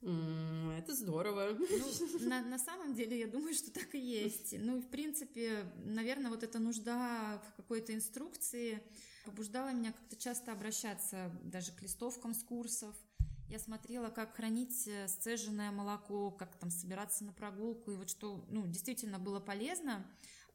Это 0.02 0.94
здорово. 0.94 1.58
Ну, 1.58 2.28
на, 2.28 2.42
на 2.44 2.60
самом 2.60 2.94
деле, 2.94 3.20
я 3.20 3.28
думаю, 3.28 3.54
что 3.54 3.72
так 3.72 3.96
и 3.96 4.00
есть. 4.00 4.56
Ну, 4.58 4.80
в 4.82 4.88
принципе, 4.90 5.72
наверное, 5.84 6.30
вот 6.30 6.44
эта 6.44 6.60
нужда 6.60 7.42
в 7.48 7.56
какой-то 7.56 7.94
инструкции 7.94 8.84
побуждала 9.24 9.70
меня 9.70 9.92
как-то 9.94 10.16
часто 10.16 10.52
обращаться 10.52 11.32
даже 11.44 11.72
к 11.72 11.82
листовкам 11.82 12.34
с 12.34 12.44
курсов, 12.44 12.96
я 13.50 13.60
смотрела, 13.60 14.10
как 14.10 14.36
хранить 14.36 14.88
э, 14.88 15.08
сцеженное 15.08 15.72
молоко, 15.72 16.32
как 16.32 16.56
там 16.56 16.70
собираться 16.70 17.24
на 17.24 17.32
прогулку, 17.32 17.92
и 17.92 17.96
вот 17.96 18.10
что, 18.10 18.46
ну, 18.50 18.66
действительно 18.68 19.20
было 19.20 19.40
полезно. 19.40 20.06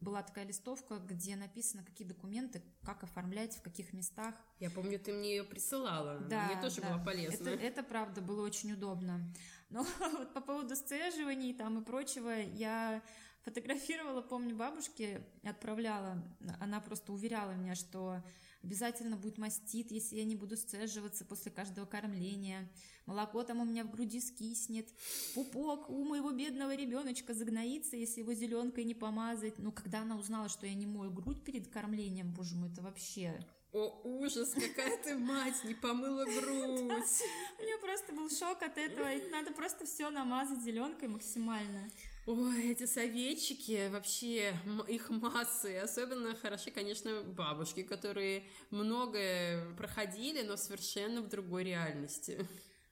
Была 0.01 0.23
такая 0.23 0.47
листовка, 0.47 0.97
где 0.97 1.37
написано, 1.37 1.85
какие 1.85 2.09
документы, 2.09 2.63
как 2.85 3.05
оформлять, 3.05 3.55
в 3.55 3.63
каких 3.63 3.93
местах. 3.93 4.35
Я 4.59 4.71
помню, 4.71 4.99
ты 4.99 5.13
мне 5.13 5.37
ее 5.37 5.45
присылала. 5.45 6.21
Да, 6.21 6.47
мне 6.47 6.61
тоже 6.61 6.81
да. 6.81 6.95
было 6.95 7.05
полезно. 7.05 7.51
Это, 7.51 7.63
это 7.63 7.83
правда 7.83 8.23
было 8.23 8.43
очень 8.43 8.73
удобно. 8.73 9.21
Но 9.69 9.87
вот 10.13 10.33
по 10.33 10.41
поводу 10.41 10.75
сцеживаний 10.75 11.53
там 11.53 11.81
и 11.81 11.85
прочего, 11.85 12.31
я 12.31 13.03
фотографировала, 13.43 14.23
помню, 14.23 14.57
бабушке, 14.57 15.27
отправляла. 15.45 16.23
Она 16.61 16.81
просто 16.81 17.13
уверяла 17.13 17.53
меня, 17.53 17.75
что 17.75 18.23
обязательно 18.63 19.17
будет 19.17 19.39
мастит, 19.39 19.91
если 19.91 20.17
я 20.17 20.25
не 20.25 20.37
буду 20.37 20.57
сцеживаться 20.57 21.25
после 21.25 21.51
каждого 21.51 21.87
кормления, 21.87 22.71
молоко 23.07 23.43
там 23.43 23.61
у 23.61 23.65
меня 23.65 23.85
в 23.85 23.91
груди 23.91 24.21
скиснет, 24.21 24.89
пупок 25.35 25.89
у 25.91 26.05
моего 26.05 26.31
бедного 26.31 26.75
ребеночка 26.75 27.35
загноится, 27.35 27.97
если 27.97 28.21
его 28.21 28.35
зеленкой 28.35 28.85
не 28.85 28.95
помазать. 28.95 29.59
Но 29.59 29.73
когда 29.73 30.01
она 30.01 30.17
узнала, 30.17 30.49
что 30.49 30.67
я 30.67 30.75
не 30.75 30.87
мою 30.87 31.11
грудь 31.11 31.43
перед 31.43 31.69
кормлением, 31.69 32.33
боже 32.33 32.57
мой, 32.57 32.71
это 32.71 32.83
вообще... 32.83 33.45
О, 33.73 34.01
ужас, 34.03 34.53
какая 34.53 34.97
ты 35.01 35.17
мать, 35.17 35.63
не 35.63 35.75
помыла 35.75 36.25
грудь. 36.25 37.23
У 37.59 37.63
меня 37.63 37.79
просто 37.81 38.13
был 38.13 38.29
шок 38.29 38.63
от 38.63 38.77
этого, 38.77 39.09
надо 39.31 39.53
просто 39.53 39.87
все 39.87 40.11
намазать 40.11 40.61
зеленкой 40.61 41.09
максимально. 41.09 41.89
Ой, 42.27 42.71
эти 42.71 42.87
советчики, 42.87 43.89
вообще 43.89 44.55
их 44.89 45.11
массы. 45.11 45.77
Особенно 45.79 46.35
хороши, 46.37 46.71
конечно, 46.71 47.23
бабушки, 47.23 47.83
которые 47.83 48.45
многое 48.71 49.75
проходили, 49.75 50.43
но 50.43 50.57
совершенно 50.57 51.23
в 51.23 51.29
другой 51.29 51.65
реальности. 51.65 52.47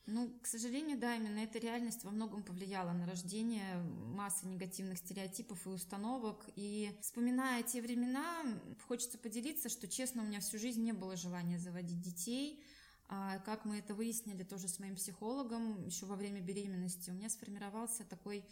Ну, 0.06 0.30
к 0.42 0.46
сожалению, 0.46 0.98
да, 0.98 1.16
именно 1.16 1.40
эта 1.40 1.58
реальность 1.58 2.02
во 2.02 2.10
многом 2.10 2.42
повлияла 2.42 2.92
на 2.92 3.04
рождение 3.04 3.76
массы 4.16 4.46
негативных 4.46 4.96
стереотипов 4.96 5.66
и 5.66 5.68
установок. 5.68 6.46
И 6.56 6.90
вспоминая 7.02 7.62
те 7.62 7.82
времена, 7.82 8.42
хочется 8.86 9.18
поделиться, 9.18 9.68
что, 9.68 9.86
честно, 9.86 10.22
у 10.22 10.26
меня 10.26 10.40
всю 10.40 10.58
жизнь 10.58 10.82
не 10.82 10.92
было 10.92 11.14
желания 11.14 11.58
заводить 11.58 12.00
детей. 12.00 12.64
А 13.10 13.38
как 13.40 13.66
мы 13.66 13.78
это 13.78 13.94
выяснили 13.94 14.44
тоже 14.44 14.68
с 14.68 14.78
моим 14.78 14.96
психологом 14.96 15.84
еще 15.84 16.06
во 16.06 16.16
время 16.16 16.40
беременности, 16.40 17.10
у 17.10 17.14
меня 17.14 17.28
сформировался 17.28 18.04
такой 18.04 18.44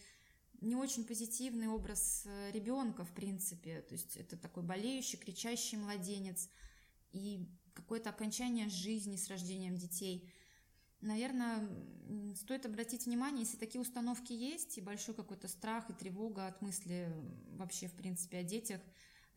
не 0.60 0.76
очень 0.76 1.04
позитивный 1.04 1.68
образ 1.68 2.22
э, 2.26 2.50
ребенка, 2.52 3.04
в 3.04 3.12
принципе. 3.12 3.82
То 3.82 3.94
есть 3.94 4.16
это 4.16 4.36
такой 4.36 4.62
болеющий, 4.62 5.18
кричащий 5.18 5.78
младенец 5.78 6.48
и 7.12 7.48
какое-то 7.74 8.10
окончание 8.10 8.68
жизни 8.68 9.16
с 9.16 9.28
рождением 9.28 9.76
детей. 9.76 10.32
Наверное, 11.00 11.68
стоит 12.34 12.64
обратить 12.64 13.06
внимание, 13.06 13.42
если 13.42 13.58
такие 13.58 13.80
установки 13.80 14.32
есть, 14.32 14.78
и 14.78 14.80
большой 14.80 15.14
какой-то 15.14 15.46
страх 15.46 15.90
и 15.90 15.92
тревога 15.92 16.46
от 16.46 16.62
мысли 16.62 17.12
вообще, 17.50 17.86
в 17.86 17.94
принципе, 17.94 18.38
о 18.38 18.42
детях, 18.42 18.80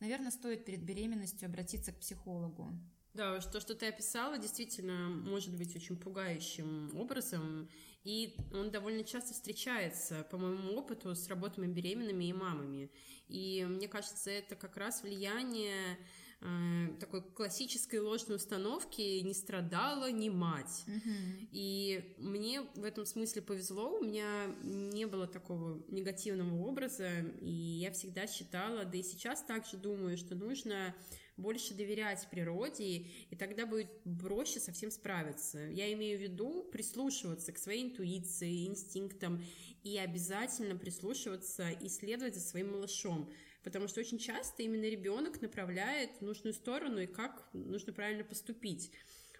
наверное, 0.00 0.30
стоит 0.30 0.64
перед 0.64 0.82
беременностью 0.82 1.46
обратиться 1.46 1.92
к 1.92 2.00
психологу. 2.00 2.72
Да, 3.12 3.40
то, 3.40 3.60
что 3.60 3.74
ты 3.74 3.88
описала, 3.88 4.38
действительно 4.38 5.08
может 5.08 5.56
быть 5.56 5.74
очень 5.74 5.96
пугающим 5.96 6.96
образом, 6.96 7.68
и 8.04 8.36
он 8.52 8.70
довольно 8.70 9.04
часто 9.04 9.34
встречается, 9.34 10.26
по 10.30 10.38
моему 10.38 10.74
опыту, 10.74 11.14
с 11.14 11.28
работами 11.28 11.66
беременными 11.66 12.24
и 12.24 12.32
мамами. 12.32 12.90
И 13.28 13.66
мне 13.68 13.88
кажется, 13.88 14.30
это 14.30 14.56
как 14.56 14.76
раз 14.78 15.02
влияние 15.02 15.98
э, 16.40 16.88
такой 16.98 17.22
классической 17.22 18.00
ложной 18.00 18.36
установки 18.36 19.20
«не 19.20 19.34
страдала 19.34 20.10
ни 20.10 20.30
мать». 20.30 20.84
Угу. 20.86 21.48
И 21.52 22.14
мне 22.18 22.62
в 22.62 22.84
этом 22.84 23.04
смысле 23.04 23.42
повезло, 23.42 23.98
у 23.98 24.04
меня 24.04 24.46
не 24.62 25.06
было 25.06 25.26
такого 25.26 25.82
негативного 25.88 26.62
образа, 26.62 27.20
и 27.40 27.50
я 27.50 27.92
всегда 27.92 28.26
считала, 28.26 28.84
да 28.84 28.96
и 28.96 29.02
сейчас 29.02 29.42
также 29.42 29.76
думаю, 29.76 30.16
что 30.16 30.34
нужно 30.34 30.94
больше 31.40 31.74
доверять 31.74 32.28
природе, 32.30 33.06
и 33.30 33.36
тогда 33.36 33.66
будет 33.66 33.88
проще 34.20 34.60
совсем 34.60 34.90
справиться. 34.90 35.58
Я 35.58 35.92
имею 35.94 36.18
в 36.18 36.22
виду 36.22 36.64
прислушиваться 36.70 37.52
к 37.52 37.58
своей 37.58 37.84
интуиции, 37.84 38.66
инстинктам, 38.66 39.42
и 39.82 39.96
обязательно 39.98 40.76
прислушиваться 40.76 41.70
и 41.70 41.88
следовать 41.88 42.34
за 42.34 42.40
своим 42.40 42.72
малышом, 42.72 43.30
потому 43.62 43.88
что 43.88 44.00
очень 44.00 44.18
часто 44.18 44.62
именно 44.62 44.84
ребенок 44.84 45.40
направляет 45.40 46.10
в 46.18 46.22
нужную 46.22 46.54
сторону 46.54 47.00
и 47.00 47.06
как 47.06 47.48
нужно 47.52 47.92
правильно 47.92 48.24
поступить. 48.24 48.90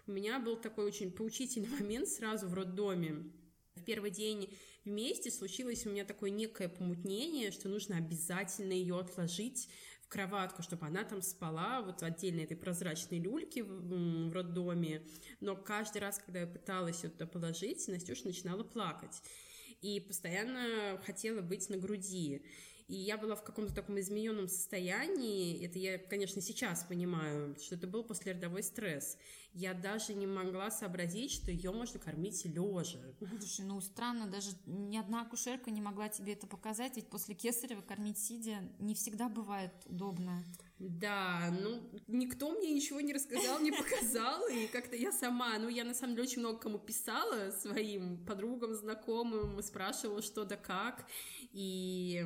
У 0.07 0.11
меня 0.11 0.39
был 0.39 0.57
такой 0.57 0.85
очень 0.85 1.11
поучительный 1.11 1.69
момент 1.79 2.07
сразу 2.07 2.47
в 2.47 2.53
роддоме. 2.53 3.31
В 3.75 3.83
первый 3.83 4.11
день 4.11 4.53
вместе 4.83 5.31
случилось 5.31 5.85
у 5.85 5.89
меня 5.89 6.05
такое 6.05 6.29
некое 6.29 6.69
помутнение, 6.69 7.51
что 7.51 7.69
нужно 7.69 7.97
обязательно 7.97 8.73
ее 8.73 8.99
отложить 8.99 9.69
кроватку, 10.11 10.61
чтобы 10.61 10.85
она 10.85 11.03
там 11.03 11.21
спала, 11.21 11.81
вот 11.81 12.03
отдельно 12.03 12.41
этой 12.41 12.57
прозрачной 12.57 13.19
люльки 13.19 13.61
в, 13.61 14.29
в 14.29 14.33
роддоме. 14.33 15.01
Но 15.39 15.55
каждый 15.55 16.01
раз, 16.01 16.19
когда 16.19 16.41
я 16.41 16.47
пыталась 16.47 17.03
ее 17.03 17.09
туда 17.09 17.25
положить, 17.25 17.87
Настюша 17.87 18.27
начинала 18.27 18.63
плакать. 18.63 19.23
И 19.81 19.99
постоянно 20.01 21.01
хотела 21.05 21.41
быть 21.41 21.69
на 21.69 21.77
груди. 21.77 22.43
И 22.91 22.95
я 22.95 23.17
была 23.17 23.35
в 23.35 23.43
каком-то 23.43 23.73
таком 23.73 23.97
измененном 24.01 24.49
состоянии. 24.49 25.65
Это 25.65 25.79
я, 25.79 25.97
конечно, 25.97 26.41
сейчас 26.41 26.83
понимаю, 26.83 27.55
что 27.57 27.75
это 27.75 27.87
был 27.87 28.03
послеродовой 28.03 28.63
стресс. 28.63 29.17
Я 29.53 29.73
даже 29.73 30.13
не 30.13 30.27
могла 30.27 30.69
сообразить, 30.71 31.31
что 31.31 31.51
ее 31.51 31.71
можно 31.71 32.01
кормить 32.01 32.43
лежа. 32.43 32.99
Слушай, 33.39 33.65
ну 33.65 33.79
странно, 33.79 34.27
даже 34.27 34.51
ни 34.65 34.97
одна 34.97 35.21
акушерка 35.21 35.71
не 35.71 35.81
могла 35.81 36.09
тебе 36.09 36.33
это 36.33 36.47
показать, 36.47 36.97
ведь 36.97 37.07
после 37.07 37.33
кесарева 37.33 37.81
кормить 37.81 38.17
сидя 38.17 38.59
не 38.79 38.93
всегда 38.93 39.29
бывает 39.29 39.71
удобно. 39.85 40.43
Да, 40.79 41.53
ну, 41.61 41.79
никто 42.07 42.51
мне 42.51 42.71
ничего 42.71 43.01
не 43.01 43.13
рассказал, 43.13 43.59
не 43.59 43.71
показал, 43.71 44.47
и 44.47 44.65
как-то 44.65 44.95
я 44.95 45.11
сама, 45.11 45.59
ну, 45.59 45.69
я 45.69 45.83
на 45.83 45.93
самом 45.93 46.15
деле 46.15 46.27
очень 46.27 46.39
много 46.39 46.57
кому 46.57 46.79
писала, 46.79 47.51
своим 47.51 48.25
подругам, 48.25 48.73
знакомым, 48.73 49.61
спрашивала, 49.61 50.23
что 50.23 50.43
да 50.43 50.57
как, 50.57 51.05
и 51.51 52.25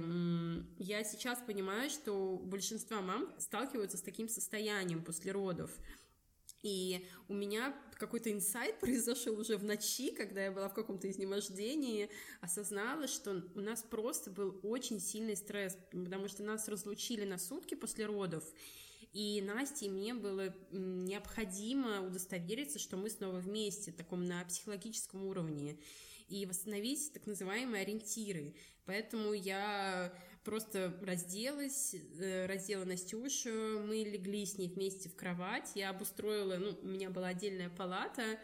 я 0.78 1.04
сейчас 1.04 1.40
понимаю, 1.46 1.90
что 1.90 2.38
большинство 2.38 3.02
мам 3.02 3.34
сталкиваются 3.40 3.98
с 3.98 4.02
таким 4.02 4.30
состоянием 4.30 5.04
после 5.04 5.32
родов, 5.32 5.72
и 6.62 7.06
у 7.28 7.34
меня 7.36 7.76
какой-то 7.94 8.32
инсайт 8.32 8.80
произошел 8.82 9.40
уже 9.40 9.58
в 9.58 9.64
ночи, 9.64 10.12
когда 10.12 10.44
я 10.44 10.52
была 10.52 10.68
в 10.68 10.74
каком-то 10.74 11.10
изнемождении, 11.10 12.10
осознала, 12.42 13.08
что 13.08 13.44
у 13.54 13.60
нас 13.60 13.84
просто 13.84 14.32
был 14.32 14.60
очень 14.64 15.00
сильный 15.00 15.36
стресс, 15.36 15.78
потому 15.92 16.28
что 16.28 16.44
нас 16.44 16.68
разлучили 16.68 17.24
на 17.24 17.38
сутки 17.38 17.76
после 17.76 18.06
родов, 18.06 18.44
и 19.14 19.42
Насте 19.42 19.86
и 19.86 19.90
мне 19.90 20.14
было 20.14 20.54
необходимо 20.72 22.06
удостовериться, 22.06 22.80
что 22.80 22.98
мы 22.98 23.10
снова 23.10 23.38
вместе, 23.38 23.92
таком 23.92 24.26
на 24.26 24.44
психологическом 24.44 25.24
уровне, 25.24 25.80
и 26.28 26.46
восстановить 26.46 27.14
так 27.14 27.28
называемые 27.28 27.84
ориентиры. 27.84 28.56
Поэтому 28.86 29.34
я 29.34 30.14
просто 30.44 30.98
разделась, 31.02 31.96
э, 32.20 32.46
раздела 32.46 32.86
Настюшу, 32.86 33.84
мы 33.86 34.04
легли 34.04 34.46
с 34.46 34.58
ней 34.58 34.70
вместе 34.70 35.10
в 35.10 35.16
кровать, 35.16 35.72
я 35.76 35.90
обустроила, 35.90 36.58
ну, 36.58 36.78
у 36.82 36.88
меня 36.88 37.10
была 37.10 37.30
отдельная 37.30 37.70
палата, 37.70 38.40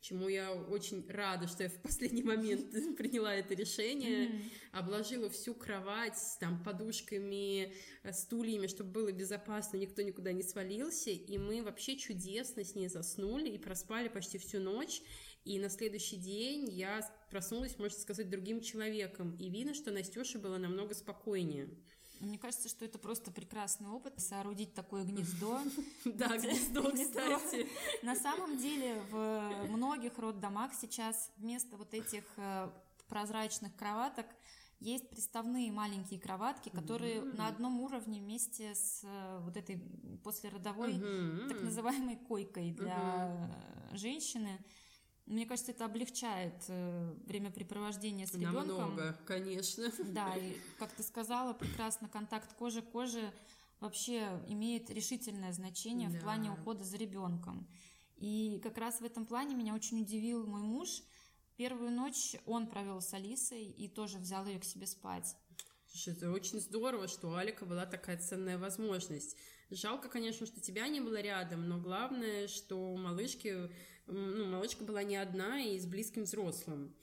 чему 0.00 0.28
я 0.28 0.52
очень 0.52 1.04
рада, 1.08 1.48
что 1.48 1.64
я 1.64 1.68
в 1.68 1.80
последний 1.82 2.22
момент 2.22 2.70
приняла 2.96 3.34
это 3.34 3.54
решение, 3.54 4.26
mm-hmm. 4.26 4.50
обложила 4.72 5.28
всю 5.30 5.54
кровать 5.54 6.18
там 6.38 6.62
подушками, 6.62 7.72
э, 8.02 8.12
стульями, 8.12 8.66
чтобы 8.66 8.90
было 8.90 9.10
безопасно, 9.10 9.78
никто 9.78 10.02
никуда 10.02 10.32
не 10.32 10.42
свалился, 10.42 11.10
и 11.10 11.38
мы 11.38 11.62
вообще 11.62 11.96
чудесно 11.96 12.62
с 12.62 12.74
ней 12.74 12.88
заснули 12.88 13.48
и 13.48 13.58
проспали 13.58 14.08
почти 14.08 14.38
всю 14.38 14.60
ночь, 14.60 15.02
и 15.48 15.58
на 15.58 15.70
следующий 15.70 16.16
день 16.16 16.68
я 16.68 17.00
проснулась, 17.30 17.78
можно 17.78 17.98
сказать, 17.98 18.28
другим 18.28 18.60
человеком. 18.60 19.34
И 19.38 19.48
видно, 19.48 19.72
что 19.72 19.90
Настюша 19.90 20.38
была 20.38 20.58
намного 20.58 20.94
спокойнее. 20.94 21.70
Мне 22.20 22.38
кажется, 22.38 22.68
что 22.68 22.84
это 22.84 22.98
просто 22.98 23.30
прекрасный 23.30 23.88
опыт 23.88 24.12
соорудить 24.20 24.74
такое 24.74 25.04
гнездо. 25.04 25.58
Да, 26.04 26.36
гнездо, 26.36 26.92
кстати. 26.92 27.66
На 28.02 28.14
самом 28.14 28.58
деле 28.58 29.00
в 29.10 29.68
многих 29.70 30.18
роддомах 30.18 30.72
сейчас 30.78 31.30
вместо 31.38 31.76
вот 31.78 31.94
этих 31.94 32.24
э, 32.36 32.68
прозрачных 33.08 33.74
кроваток 33.76 34.26
есть 34.80 35.08
приставные 35.08 35.72
маленькие 35.72 36.20
кроватки, 36.20 36.68
которые 36.68 37.16
mm-hmm. 37.16 37.36
на 37.36 37.48
одном 37.48 37.80
уровне 37.80 38.20
вместе 38.20 38.74
с 38.74 39.00
э, 39.02 39.38
вот 39.42 39.56
этой 39.56 39.80
послеродовой 40.22 40.92
mm-hmm. 40.92 41.48
так 41.48 41.62
называемой 41.62 42.16
койкой 42.16 42.72
для 42.72 43.38
mm-hmm. 43.92 43.96
женщины. 43.96 44.58
Мне 45.28 45.44
кажется, 45.44 45.72
это 45.72 45.84
облегчает 45.84 46.54
э, 46.68 47.14
времяпрепровождение 47.26 48.26
с 48.26 48.32
ребенком. 48.32 48.66
Намного, 48.66 49.18
конечно. 49.26 49.92
Да, 50.04 50.34
и 50.36 50.56
как 50.78 50.90
ты 50.92 51.02
сказала, 51.02 51.52
прекрасно 51.52 52.08
контакт 52.08 52.54
кожи 52.54 52.80
к 52.80 52.90
коже 52.90 53.30
вообще 53.80 54.26
имеет 54.48 54.88
решительное 54.88 55.52
значение 55.52 56.08
да. 56.08 56.18
в 56.18 56.22
плане 56.22 56.50
ухода 56.50 56.82
за 56.82 56.96
ребенком. 56.96 57.68
И 58.16 58.58
как 58.62 58.78
раз 58.78 59.00
в 59.00 59.04
этом 59.04 59.26
плане 59.26 59.54
меня 59.54 59.74
очень 59.74 60.00
удивил 60.00 60.46
мой 60.46 60.62
муж. 60.62 61.02
Первую 61.56 61.90
ночь 61.90 62.36
он 62.46 62.66
провел 62.66 63.02
с 63.02 63.12
Алисой 63.12 63.64
и 63.64 63.86
тоже 63.86 64.18
взял 64.18 64.46
ее 64.46 64.58
к 64.58 64.64
себе 64.64 64.86
спать. 64.86 65.36
Это 66.06 66.30
очень 66.30 66.60
здорово, 66.60 67.06
что 67.06 67.28
у 67.28 67.34
Алика 67.34 67.66
была 67.66 67.84
такая 67.84 68.18
ценная 68.18 68.56
возможность. 68.56 69.36
Жалко, 69.70 70.08
конечно, 70.08 70.46
что 70.46 70.60
тебя 70.60 70.88
не 70.88 71.00
было 71.00 71.20
рядом, 71.20 71.68
но 71.68 71.78
главное, 71.78 72.48
что 72.48 72.96
малышки 72.96 73.70
ну, 74.08 74.46
малышка 74.46 74.84
была 74.84 75.02
не 75.02 75.16
одна 75.16 75.60
и 75.60 75.78
с 75.78 75.86
близким 75.86 76.22
взрослым. 76.22 76.94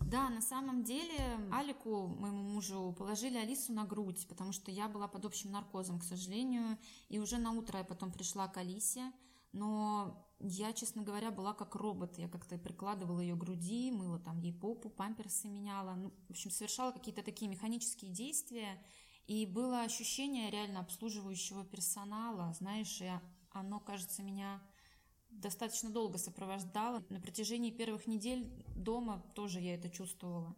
Да, 0.00 0.28
на 0.28 0.40
самом 0.40 0.82
деле 0.82 1.38
Алику, 1.52 2.06
моему 2.06 2.42
мужу, 2.42 2.94
положили 2.98 3.36
Алису 3.36 3.72
на 3.72 3.84
грудь, 3.84 4.26
потому 4.28 4.52
что 4.52 4.70
я 4.70 4.88
была 4.88 5.08
под 5.08 5.24
общим 5.24 5.50
наркозом, 5.52 6.00
к 6.00 6.04
сожалению, 6.04 6.78
и 7.08 7.18
уже 7.18 7.38
на 7.38 7.52
утро 7.52 7.78
я 7.78 7.84
потом 7.84 8.10
пришла 8.10 8.48
к 8.48 8.56
Алисе, 8.56 9.12
но 9.52 10.26
я, 10.38 10.72
честно 10.72 11.02
говоря, 11.02 11.30
была 11.30 11.52
как 11.52 11.74
робот. 11.74 12.18
Я 12.18 12.28
как-то 12.28 12.56
прикладывала 12.56 13.20
ее 13.20 13.36
груди, 13.36 13.90
мыла 13.90 14.18
там 14.18 14.38
ей 14.38 14.54
попу, 14.54 14.88
памперсы 14.88 15.48
меняла. 15.48 15.94
Ну, 15.94 16.12
в 16.28 16.30
общем, 16.30 16.50
совершала 16.50 16.92
какие-то 16.92 17.22
такие 17.22 17.50
механические 17.50 18.10
действия. 18.10 18.82
И 19.30 19.46
было 19.46 19.82
ощущение 19.82 20.50
реально 20.50 20.80
обслуживающего 20.80 21.64
персонала. 21.64 22.52
Знаешь, 22.52 23.00
и 23.00 23.08
оно, 23.52 23.78
кажется, 23.78 24.24
меня 24.24 24.60
достаточно 25.28 25.88
долго 25.88 26.18
сопровождала. 26.18 27.04
На 27.10 27.20
протяжении 27.20 27.70
первых 27.70 28.08
недель 28.08 28.50
дома 28.74 29.24
тоже 29.36 29.60
я 29.60 29.76
это 29.76 29.88
чувствовала. 29.88 30.56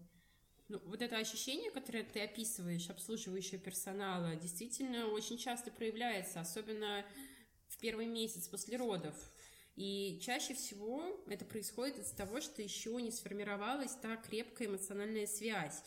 Ну, 0.69 0.81
вот 0.87 1.03
это 1.03 1.19
ощущение, 1.19 1.71
которое 1.71 2.03
ты 2.03 2.23
описываешь, 2.23 2.89
обслуживающего 2.89 3.59
персонала, 3.59 4.37
действительно 4.37 5.07
очень 5.09 5.37
часто 5.37 5.71
проявляется, 5.71 6.41
особенно 6.41 7.05
в 7.69 7.77
первый 7.77 8.07
месяц 8.07 8.49
после 8.49 8.79
родов. 8.79 9.15
И 9.77 10.19
чаще 10.23 10.55
всего 10.55 11.23
это 11.27 11.45
происходит 11.45 11.99
из-за 11.99 12.17
того, 12.17 12.41
что 12.41 12.63
еще 12.63 12.93
не 13.03 13.11
сформировалась 13.11 13.93
та 13.97 14.17
крепкая 14.17 14.69
эмоциональная 14.69 15.27
связь. 15.27 15.83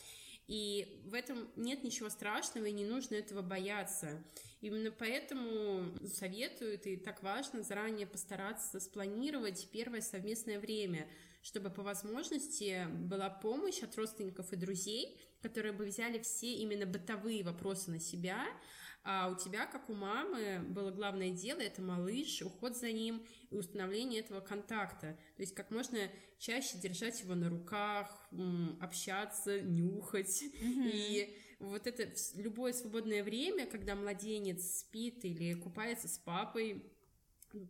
И 0.46 1.02
в 1.06 1.14
этом 1.14 1.48
нет 1.56 1.82
ничего 1.82 2.08
страшного, 2.08 2.66
и 2.66 2.72
не 2.72 2.84
нужно 2.84 3.16
этого 3.16 3.42
бояться. 3.42 4.22
Именно 4.60 4.92
поэтому 4.92 5.92
советуют, 6.06 6.86
и 6.86 6.96
так 6.96 7.22
важно 7.22 7.62
заранее 7.62 8.06
постараться 8.06 8.78
спланировать 8.78 9.68
первое 9.72 10.00
совместное 10.00 10.60
время, 10.60 11.08
чтобы 11.42 11.70
по 11.70 11.82
возможности 11.82 12.86
была 12.90 13.28
помощь 13.28 13.82
от 13.82 13.96
родственников 13.96 14.52
и 14.52 14.56
друзей, 14.56 15.20
которые 15.42 15.72
бы 15.72 15.84
взяли 15.84 16.20
все 16.20 16.54
именно 16.54 16.86
бытовые 16.86 17.42
вопросы 17.42 17.90
на 17.90 18.00
себя, 18.00 18.44
а 19.08 19.28
у 19.28 19.36
тебя, 19.36 19.66
как 19.66 19.88
у 19.88 19.94
мамы, 19.94 20.58
было 20.68 20.90
главное 20.90 21.30
дело— 21.30 21.60
это 21.60 21.80
малыш, 21.80 22.42
уход 22.42 22.76
за 22.76 22.90
ним 22.90 23.24
и 23.50 23.54
установление 23.54 24.20
этого 24.20 24.40
контакта. 24.40 25.16
То 25.36 25.42
есть 25.42 25.54
как 25.54 25.70
можно 25.70 26.10
чаще 26.38 26.76
держать 26.78 27.20
его 27.20 27.36
на 27.36 27.48
руках, 27.48 28.28
общаться, 28.80 29.60
нюхать. 29.60 30.42
Mm-hmm. 30.42 30.90
И 30.92 31.38
вот 31.60 31.86
это 31.86 32.12
любое 32.34 32.72
свободное 32.72 33.22
время, 33.22 33.66
когда 33.66 33.94
младенец 33.94 34.80
спит 34.80 35.24
или 35.24 35.54
купается 35.54 36.08
с 36.08 36.18
папой, 36.18 36.84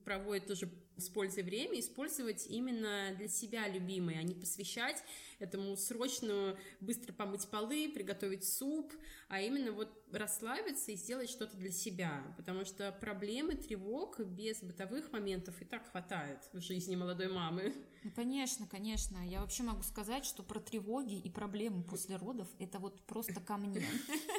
проводит 0.05 0.47
тоже 0.47 0.71
с 0.97 1.09
пользой 1.09 1.43
время, 1.43 1.79
использовать 1.79 2.47
именно 2.47 3.15
для 3.17 3.29
себя 3.29 3.69
любимые, 3.69 4.19
а 4.19 4.23
не 4.23 4.35
посвящать 4.35 5.03
этому 5.39 5.77
срочно 5.77 6.57
быстро 6.81 7.13
помыть 7.13 7.47
полы, 7.49 7.91
приготовить 7.93 8.45
суп, 8.45 8.93
а 9.29 9.41
именно 9.41 9.73
вот 9.73 9.91
расслабиться 10.13 10.93
и 10.93 10.97
сделать 10.97 11.29
что-то 11.29 11.57
для 11.57 11.71
себя, 11.71 12.23
потому 12.37 12.65
что 12.65 12.93
проблемы, 12.93 13.55
тревог 13.55 14.21
без 14.21 14.63
бытовых 14.63 15.13
моментов 15.13 15.61
и 15.61 15.65
так 15.65 15.91
хватает 15.91 16.49
в 16.53 16.61
жизни 16.61 16.97
молодой 16.97 17.29
мамы. 17.29 17.75
Ну, 18.05 18.11
конечно, 18.13 18.67
конечно. 18.67 19.19
Я 19.29 19.41
вообще 19.41 19.65
могу 19.65 19.83
сказать, 19.83 20.25
что 20.25 20.43
про 20.43 20.61
тревоги 20.61 21.19
и 21.19 21.29
проблемы 21.29 21.83
после 21.83 22.17
родов 22.17 22.49
это 22.59 22.79
вот 22.79 23.01
просто 23.03 23.41
ко 23.41 23.57
мне. 23.57 23.85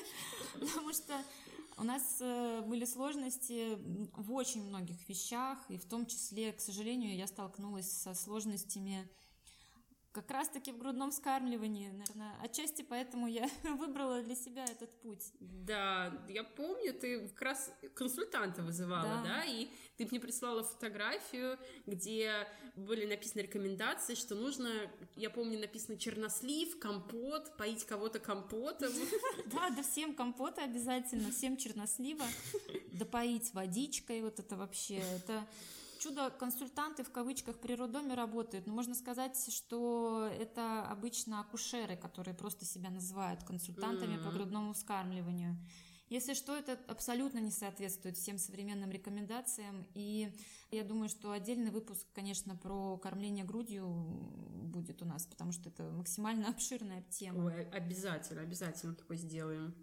Потому 0.53 0.93
что 0.93 1.13
у 1.77 1.83
нас 1.83 2.17
э, 2.21 2.61
были 2.61 2.85
сложности 2.85 3.77
в 4.13 4.33
очень 4.33 4.63
многих 4.63 5.07
вещах, 5.07 5.59
и 5.69 5.77
в 5.77 5.85
том 5.85 6.07
числе, 6.07 6.51
к 6.51 6.59
сожалению, 6.59 7.15
я 7.15 7.27
столкнулась 7.27 7.91
со 7.91 8.15
сложностями 8.15 9.07
как 10.21 10.31
раз-таки 10.31 10.71
в 10.71 10.79
грудном 10.79 11.11
вскармливании, 11.11 11.89
наверное. 11.89 12.33
Отчасти 12.43 12.81
поэтому 12.81 13.27
я 13.27 13.47
выбрала 13.63 14.23
для 14.23 14.33
себя 14.35 14.65
этот 14.65 14.89
путь. 15.01 15.31
Да, 15.39 16.11
я 16.27 16.43
помню, 16.43 16.91
ты 16.93 17.27
как 17.29 17.41
раз 17.43 17.71
консультанта 17.93 18.63
вызывала, 18.63 19.21
да, 19.23 19.23
да? 19.23 19.45
и 19.45 19.67
ты 19.95 20.07
мне 20.09 20.19
прислала 20.19 20.63
фотографию, 20.63 21.59
где 21.85 22.47
были 22.75 23.05
написаны 23.05 23.41
рекомендации, 23.43 24.15
что 24.15 24.33
нужно, 24.33 24.71
я 25.15 25.29
помню, 25.29 25.59
написано 25.59 25.99
чернослив, 25.99 26.79
компот, 26.79 27.55
поить 27.55 27.85
кого-то 27.85 28.19
компотом. 28.19 28.91
Да, 29.47 29.69
да 29.69 29.83
всем 29.83 30.13
компота 30.13 30.63
обязательно, 30.63 31.31
всем 31.31 31.57
чернослива, 31.57 32.25
допоить 32.91 33.53
водичкой, 33.53 34.21
вот 34.21 34.39
это 34.39 34.55
вообще, 34.55 34.95
это 34.97 35.45
чудо-консультанты 35.97 37.03
в 37.03 37.11
кавычках 37.11 37.59
при 37.59 37.73
роддоме 37.73 38.13
работают, 38.13 38.67
но 38.67 38.73
можно 38.73 38.95
сказать, 38.95 39.37
что 39.53 40.29
это 40.39 40.85
обычно 40.87 41.39
акушеры, 41.41 41.95
которые 41.95 42.35
просто 42.35 42.65
себя 42.65 42.89
называют 42.89 43.43
консультантами 43.43 44.15
mm-hmm. 44.15 44.23
по 44.23 44.31
грудному 44.31 44.73
вскармливанию. 44.73 45.57
Если 46.09 46.35
что, 46.35 46.55
это 46.55 46.79
абсолютно 46.87 47.39
не 47.39 47.51
соответствует 47.51 48.15
всем 48.15 48.37
современным 48.37 48.91
рекомендациям, 48.91 49.85
и 49.93 50.31
я 50.71 50.85
думаю, 50.85 51.09
что 51.09 51.31
отдельный 51.31 51.69
выпуск, 51.69 52.07
конечно, 52.13 52.55
про 52.55 52.97
кормление 52.97 53.43
грудью 53.43 53.85
будет 53.87 55.01
у 55.01 55.05
нас, 55.05 55.25
потому 55.25 55.51
что 55.51 55.69
это 55.69 55.83
максимально 55.91 56.47
обширная 56.49 57.03
тема. 57.09 57.47
Ой, 57.47 57.69
обязательно, 57.71 58.41
обязательно 58.41 58.95
такой 58.95 59.17
сделаем. 59.17 59.75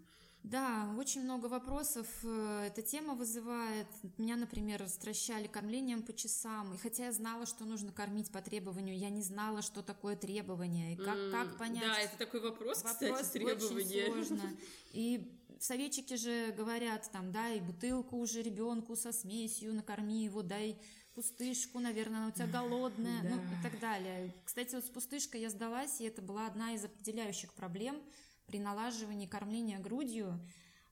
Да, 0.45 0.93
очень 0.99 1.23
много 1.23 1.47
вопросов 1.47 2.07
э, 2.23 2.67
эта 2.67 2.83
тема 2.83 3.15
вызывает. 3.15 3.87
Меня, 4.19 4.35
например, 4.35 4.87
стращали 4.87 5.47
кормлением 5.47 6.03
по 6.03 6.13
часам. 6.13 6.75
И 6.75 6.77
хотя 6.77 7.05
я 7.05 7.11
знала, 7.11 7.47
что 7.47 7.65
нужно 7.65 7.91
кормить 7.91 8.31
по 8.31 8.41
требованию, 8.41 8.95
я 8.95 9.09
не 9.09 9.23
знала, 9.23 9.63
что 9.63 9.81
такое 9.81 10.15
требование. 10.15 10.93
И 10.93 10.97
как, 10.97 11.17
mm, 11.17 11.31
как 11.31 11.57
понять... 11.57 11.81
Да, 11.81 11.99
это 11.99 12.17
такой 12.19 12.41
вопрос, 12.41 12.83
вопрос 12.83 13.21
кстати, 13.21 13.31
требования. 13.33 14.11
очень 14.11 14.13
сложно. 14.13 14.57
И 14.93 15.35
советчики 15.59 16.13
же 16.13 16.53
говорят, 16.55 17.09
там, 17.11 17.31
дай 17.31 17.59
бутылку 17.59 18.17
уже 18.17 18.43
ребенку 18.43 18.95
со 18.95 19.11
смесью, 19.11 19.73
накорми 19.73 20.25
его, 20.25 20.43
дай 20.43 20.77
пустышку, 21.15 21.79
наверное, 21.79 22.19
она 22.19 22.27
у 22.27 22.31
тебя 22.31 22.45
голодная, 22.45 23.23
да. 23.23 23.29
ну 23.29 23.35
и 23.37 23.63
так 23.63 23.79
далее. 23.79 24.31
Кстати, 24.45 24.75
вот 24.75 24.85
с 24.85 24.89
пустышкой 24.89 25.41
я 25.41 25.49
сдалась, 25.49 26.01
и 26.01 26.03
это 26.03 26.21
была 26.21 26.45
одна 26.45 26.73
из 26.73 26.85
определяющих 26.85 27.51
проблем– 27.55 27.99
при 28.45 28.59
налаживании 28.59 29.27
кормления 29.27 29.79
грудью, 29.79 30.39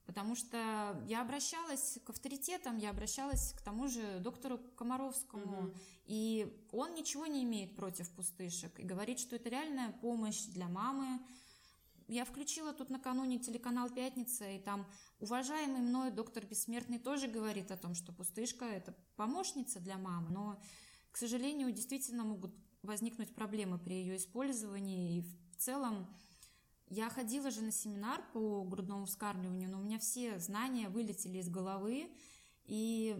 потому 0.05 0.35
что 0.35 1.01
я 1.07 1.21
обращалась 1.21 1.99
к 2.05 2.09
авторитетам, 2.09 2.77
я 2.77 2.89
обращалась 2.89 3.53
к 3.53 3.61
тому 3.61 3.87
же 3.87 4.19
доктору 4.19 4.57
Комаровскому, 4.75 5.67
угу. 5.67 5.73
и 6.05 6.51
он 6.71 6.93
ничего 6.93 7.25
не 7.25 7.43
имеет 7.43 7.75
против 7.75 8.09
пустышек 8.11 8.79
и 8.79 8.83
говорит, 8.83 9.19
что 9.19 9.35
это 9.35 9.49
реальная 9.49 9.91
помощь 9.91 10.43
для 10.45 10.67
мамы. 10.67 11.19
Я 12.09 12.25
включила 12.25 12.73
тут 12.73 12.89
накануне 12.89 13.39
телеканал 13.39 13.89
«Пятница», 13.89 14.49
и 14.49 14.59
там 14.59 14.85
уважаемый 15.19 15.79
мной 15.79 16.11
доктор 16.11 16.45
Бессмертный 16.45 16.99
тоже 16.99 17.27
говорит 17.27 17.71
о 17.71 17.77
том, 17.77 17.95
что 17.95 18.11
пустышка– 18.11 18.65
это 18.79 18.93
помощница 19.15 19.79
для 19.79 19.97
мамы, 19.97 20.29
но, 20.29 20.61
к 21.11 21.17
сожалению, 21.17 21.71
действительно 21.71 22.25
могут 22.25 22.53
возникнуть 22.81 23.33
проблемы 23.33 23.79
при 23.79 23.93
ее 23.93 24.17
использовании, 24.17 25.19
и 25.19 25.21
в 25.21 25.55
целом 25.57 26.13
я 26.89 27.09
ходила 27.09 27.51
же 27.51 27.61
на 27.61 27.71
семинар 27.71 28.21
по 28.33 28.63
грудному 28.63 29.05
вскармливанию, 29.05 29.69
но 29.69 29.79
у 29.79 29.83
меня 29.83 29.99
все 29.99 30.39
знания 30.39 30.89
вылетели 30.89 31.39
из 31.39 31.49
головы, 31.49 32.09
и 32.65 33.17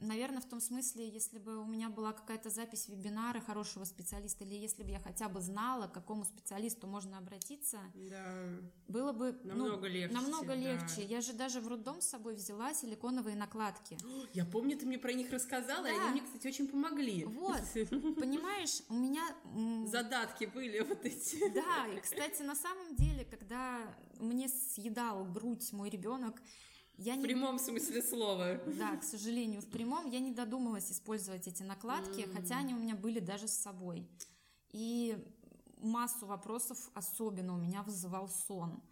наверное, 0.00 0.40
в 0.40 0.48
том 0.48 0.60
смысле, 0.60 1.08
если 1.08 1.38
бы 1.38 1.58
у 1.58 1.64
меня 1.64 1.88
была 1.88 2.12
какая-то 2.12 2.50
запись 2.50 2.88
вебинара 2.88 3.40
хорошего 3.40 3.84
специалиста, 3.84 4.44
или 4.44 4.54
если 4.54 4.82
бы 4.82 4.90
я 4.90 5.00
хотя 5.00 5.28
бы 5.28 5.40
знала, 5.40 5.86
к 5.86 5.92
какому 5.92 6.24
специалисту 6.24 6.86
можно 6.86 7.18
обратиться, 7.18 7.78
да. 7.94 8.46
было 8.88 9.12
бы 9.12 9.38
намного 9.44 9.88
ну, 9.88 9.94
легче. 9.94 10.14
Намного 10.14 10.54
легче. 10.54 11.04
Я 11.04 11.20
же 11.20 11.32
даже 11.32 11.60
в 11.60 11.68
роддом 11.68 12.00
с 12.00 12.08
собой 12.08 12.34
взяла 12.34 12.74
силиконовые 12.74 13.36
накладки. 13.36 13.96
Я 14.34 14.44
помню, 14.44 14.76
ты 14.76 14.86
мне 14.86 14.98
про 14.98 15.12
них 15.12 15.30
рассказала, 15.30 15.84
да. 15.84 15.90
и 15.90 15.98
они 15.98 16.10
мне, 16.10 16.22
кстати, 16.22 16.46
очень 16.46 16.68
помогли. 16.68 17.24
Вот, 17.24 17.60
понимаешь, 17.74 18.82
у 18.88 18.94
меня... 18.94 19.22
Задатки 19.86 20.44
были 20.44 20.80
вот 20.80 21.04
эти. 21.04 21.48
Да, 21.52 21.86
и, 21.86 22.00
кстати, 22.00 22.42
на 22.42 22.54
самом 22.54 22.94
деле, 22.94 23.24
когда 23.24 23.80
мне 24.18 24.48
съедал 24.48 25.24
грудь 25.24 25.72
мой 25.72 25.90
ребенок, 25.90 26.40
я 27.00 27.14
в 27.14 27.18
не... 27.18 27.24
прямом 27.24 27.58
смысле 27.58 28.02
слова. 28.02 28.60
Да, 28.66 28.96
к 28.96 29.02
сожалению, 29.02 29.62
в 29.62 29.70
прямом 29.70 30.10
я 30.10 30.20
не 30.20 30.32
додумалась 30.32 30.92
использовать 30.92 31.48
эти 31.48 31.62
накладки, 31.62 32.20
mm. 32.20 32.34
хотя 32.34 32.58
они 32.58 32.74
у 32.74 32.78
меня 32.78 32.94
были 32.94 33.20
даже 33.20 33.48
с 33.48 33.54
собой. 33.54 34.06
И 34.72 35.16
массу 35.78 36.26
вопросов 36.26 36.78
особенно 36.92 37.54
у 37.54 37.56
меня 37.56 37.82
вызывал 37.82 38.28
сон. 38.28 38.82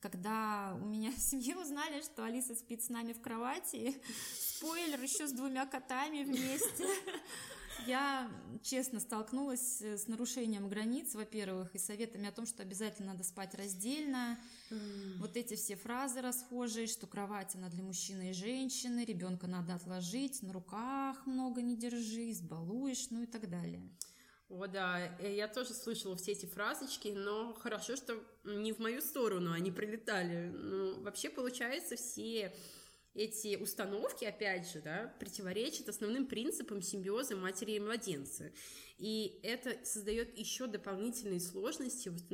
Когда 0.00 0.78
у 0.80 0.86
меня 0.86 1.10
в 1.10 1.18
семье 1.18 1.56
узнали, 1.56 2.02
что 2.02 2.24
Алиса 2.24 2.54
спит 2.54 2.84
с 2.84 2.88
нами 2.88 3.12
в 3.12 3.20
кровати, 3.20 4.00
спойлер, 4.38 5.02
еще 5.02 5.26
с 5.26 5.32
двумя 5.32 5.66
котами 5.66 6.22
вместе. 6.22 6.86
Я, 7.84 8.30
честно, 8.62 9.00
столкнулась 9.00 9.80
с 9.82 10.08
нарушением 10.08 10.68
границ, 10.68 11.14
во-первых, 11.14 11.74
и 11.74 11.78
советами 11.78 12.28
о 12.28 12.32
том, 12.32 12.46
что 12.46 12.62
обязательно 12.62 13.12
надо 13.12 13.24
спать 13.24 13.54
раздельно. 13.54 14.38
Mm. 14.70 15.18
Вот 15.18 15.36
эти 15.36 15.54
все 15.54 15.76
фразы 15.76 16.20
расхожие, 16.20 16.86
что 16.86 17.06
кровать 17.06 17.54
она 17.54 17.68
для 17.68 17.82
мужчины 17.82 18.30
и 18.30 18.32
женщины, 18.32 19.04
ребенка 19.04 19.46
надо 19.46 19.74
отложить, 19.74 20.42
на 20.42 20.52
руках 20.52 21.26
много 21.26 21.62
не 21.62 21.76
держи, 21.76 22.30
избалуешь, 22.30 23.10
ну 23.10 23.22
и 23.22 23.26
так 23.26 23.48
далее. 23.48 23.82
О, 24.48 24.66
да, 24.66 25.16
э, 25.18 25.34
я 25.34 25.48
тоже 25.48 25.74
слышала 25.74 26.16
все 26.16 26.32
эти 26.32 26.46
фразочки, 26.46 27.08
но 27.08 27.52
хорошо, 27.54 27.96
что 27.96 28.14
не 28.44 28.72
в 28.72 28.78
мою 28.78 29.00
сторону 29.00 29.52
они 29.52 29.72
прилетали. 29.72 30.50
Ну, 30.50 31.00
вообще, 31.02 31.30
получается, 31.30 31.96
все 31.96 32.54
эти 33.16 33.56
установки, 33.56 34.24
опять 34.24 34.70
же, 34.70 34.80
да, 34.80 35.14
противоречат 35.18 35.88
основным 35.88 36.26
принципам 36.26 36.82
симбиоза 36.82 37.36
матери 37.36 37.72
и 37.72 37.80
младенца. 37.80 38.52
И 38.98 39.40
это 39.42 39.76
создает 39.84 40.36
еще 40.38 40.66
дополнительные 40.66 41.40
сложности 41.40 42.08
в 42.08 42.30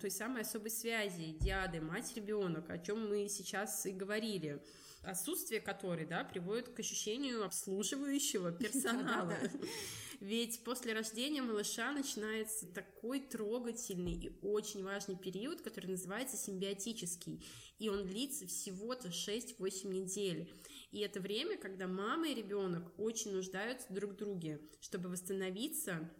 той 0.00 0.10
самой 0.10 0.42
особой 0.42 0.70
связи 0.70 1.36
диады 1.40 1.80
мать-ребенок, 1.80 2.70
о 2.70 2.78
чем 2.78 3.08
мы 3.08 3.28
сейчас 3.28 3.86
и 3.86 3.92
говорили. 3.92 4.62
отсутствие 5.02 5.60
которой, 5.60 6.06
да, 6.06 6.24
приводит 6.24 6.68
к 6.68 6.80
ощущению 6.80 7.44
обслуживающего 7.44 8.52
персонала. 8.52 9.34
Ведь 10.20 10.62
после 10.64 10.92
рождения 10.92 11.40
малыша 11.40 11.92
начинается 11.92 12.66
такой 12.66 13.20
трогательный 13.20 14.12
и 14.12 14.38
очень 14.42 14.84
важный 14.84 15.16
период, 15.16 15.62
который 15.62 15.86
называется 15.86 16.36
симбиотический, 16.36 17.42
и 17.78 17.88
он 17.88 18.06
длится 18.06 18.46
всего-то 18.46 19.08
6-8 19.08 19.88
недель. 19.88 20.52
И 20.90 21.00
это 21.00 21.20
время, 21.20 21.56
когда 21.56 21.86
мама 21.86 22.28
и 22.28 22.34
ребенок 22.34 22.92
очень 22.98 23.32
нуждаются 23.32 23.90
друг 23.90 24.12
в 24.12 24.16
друге, 24.16 24.60
чтобы 24.80 25.08
восстановиться 25.08 26.10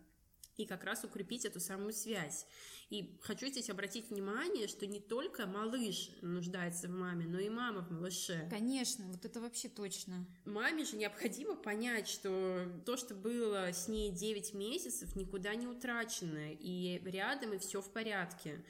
и 0.60 0.66
как 0.66 0.84
раз 0.84 1.04
укрепить 1.04 1.44
эту 1.44 1.60
самую 1.60 1.92
связь. 1.92 2.46
И 2.90 3.18
хочу 3.22 3.46
здесь 3.46 3.70
обратить 3.70 4.10
внимание, 4.10 4.66
что 4.66 4.86
не 4.86 5.00
только 5.00 5.46
малыш 5.46 6.10
нуждается 6.22 6.88
в 6.88 6.90
маме, 6.90 7.26
но 7.26 7.38
и 7.38 7.48
мама 7.48 7.82
в 7.82 7.90
малыше. 7.90 8.46
Конечно, 8.50 9.06
вот 9.06 9.24
это 9.24 9.40
вообще 9.40 9.68
точно. 9.68 10.26
Маме 10.44 10.84
же 10.84 10.96
необходимо 10.96 11.54
понять, 11.54 12.08
что 12.08 12.66
то, 12.84 12.96
что 12.96 13.14
было 13.14 13.72
с 13.72 13.88
ней 13.88 14.10
9 14.10 14.54
месяцев, 14.54 15.14
никуда 15.14 15.54
не 15.54 15.66
утрачено, 15.66 16.52
и 16.52 17.00
рядом, 17.04 17.54
и 17.54 17.58
все 17.58 17.80
в 17.80 17.92
порядке. 17.92 18.64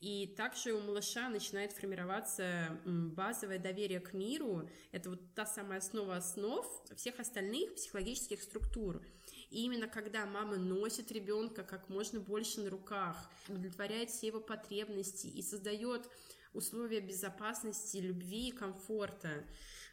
И 0.00 0.28
также 0.34 0.72
у 0.72 0.80
малыша 0.80 1.28
начинает 1.28 1.72
формироваться 1.72 2.80
базовое 2.86 3.58
доверие 3.58 4.00
к 4.00 4.14
миру. 4.14 4.66
Это 4.92 5.10
вот 5.10 5.34
та 5.34 5.44
самая 5.44 5.78
основа 5.78 6.16
основ 6.16 6.66
всех 6.96 7.20
остальных 7.20 7.74
психологических 7.74 8.42
структур. 8.42 9.02
И 9.50 9.64
именно 9.64 9.88
когда 9.88 10.26
мама 10.26 10.56
носит 10.56 11.10
ребенка 11.10 11.64
как 11.64 11.88
можно 11.88 12.20
больше 12.20 12.60
на 12.60 12.70
руках, 12.70 13.16
удовлетворяет 13.48 14.10
все 14.10 14.28
его 14.28 14.40
потребности 14.40 15.26
и 15.26 15.42
создает 15.42 16.08
условия 16.52 17.00
безопасности, 17.00 17.98
любви 17.98 18.48
и 18.48 18.52
комфорта, 18.52 19.44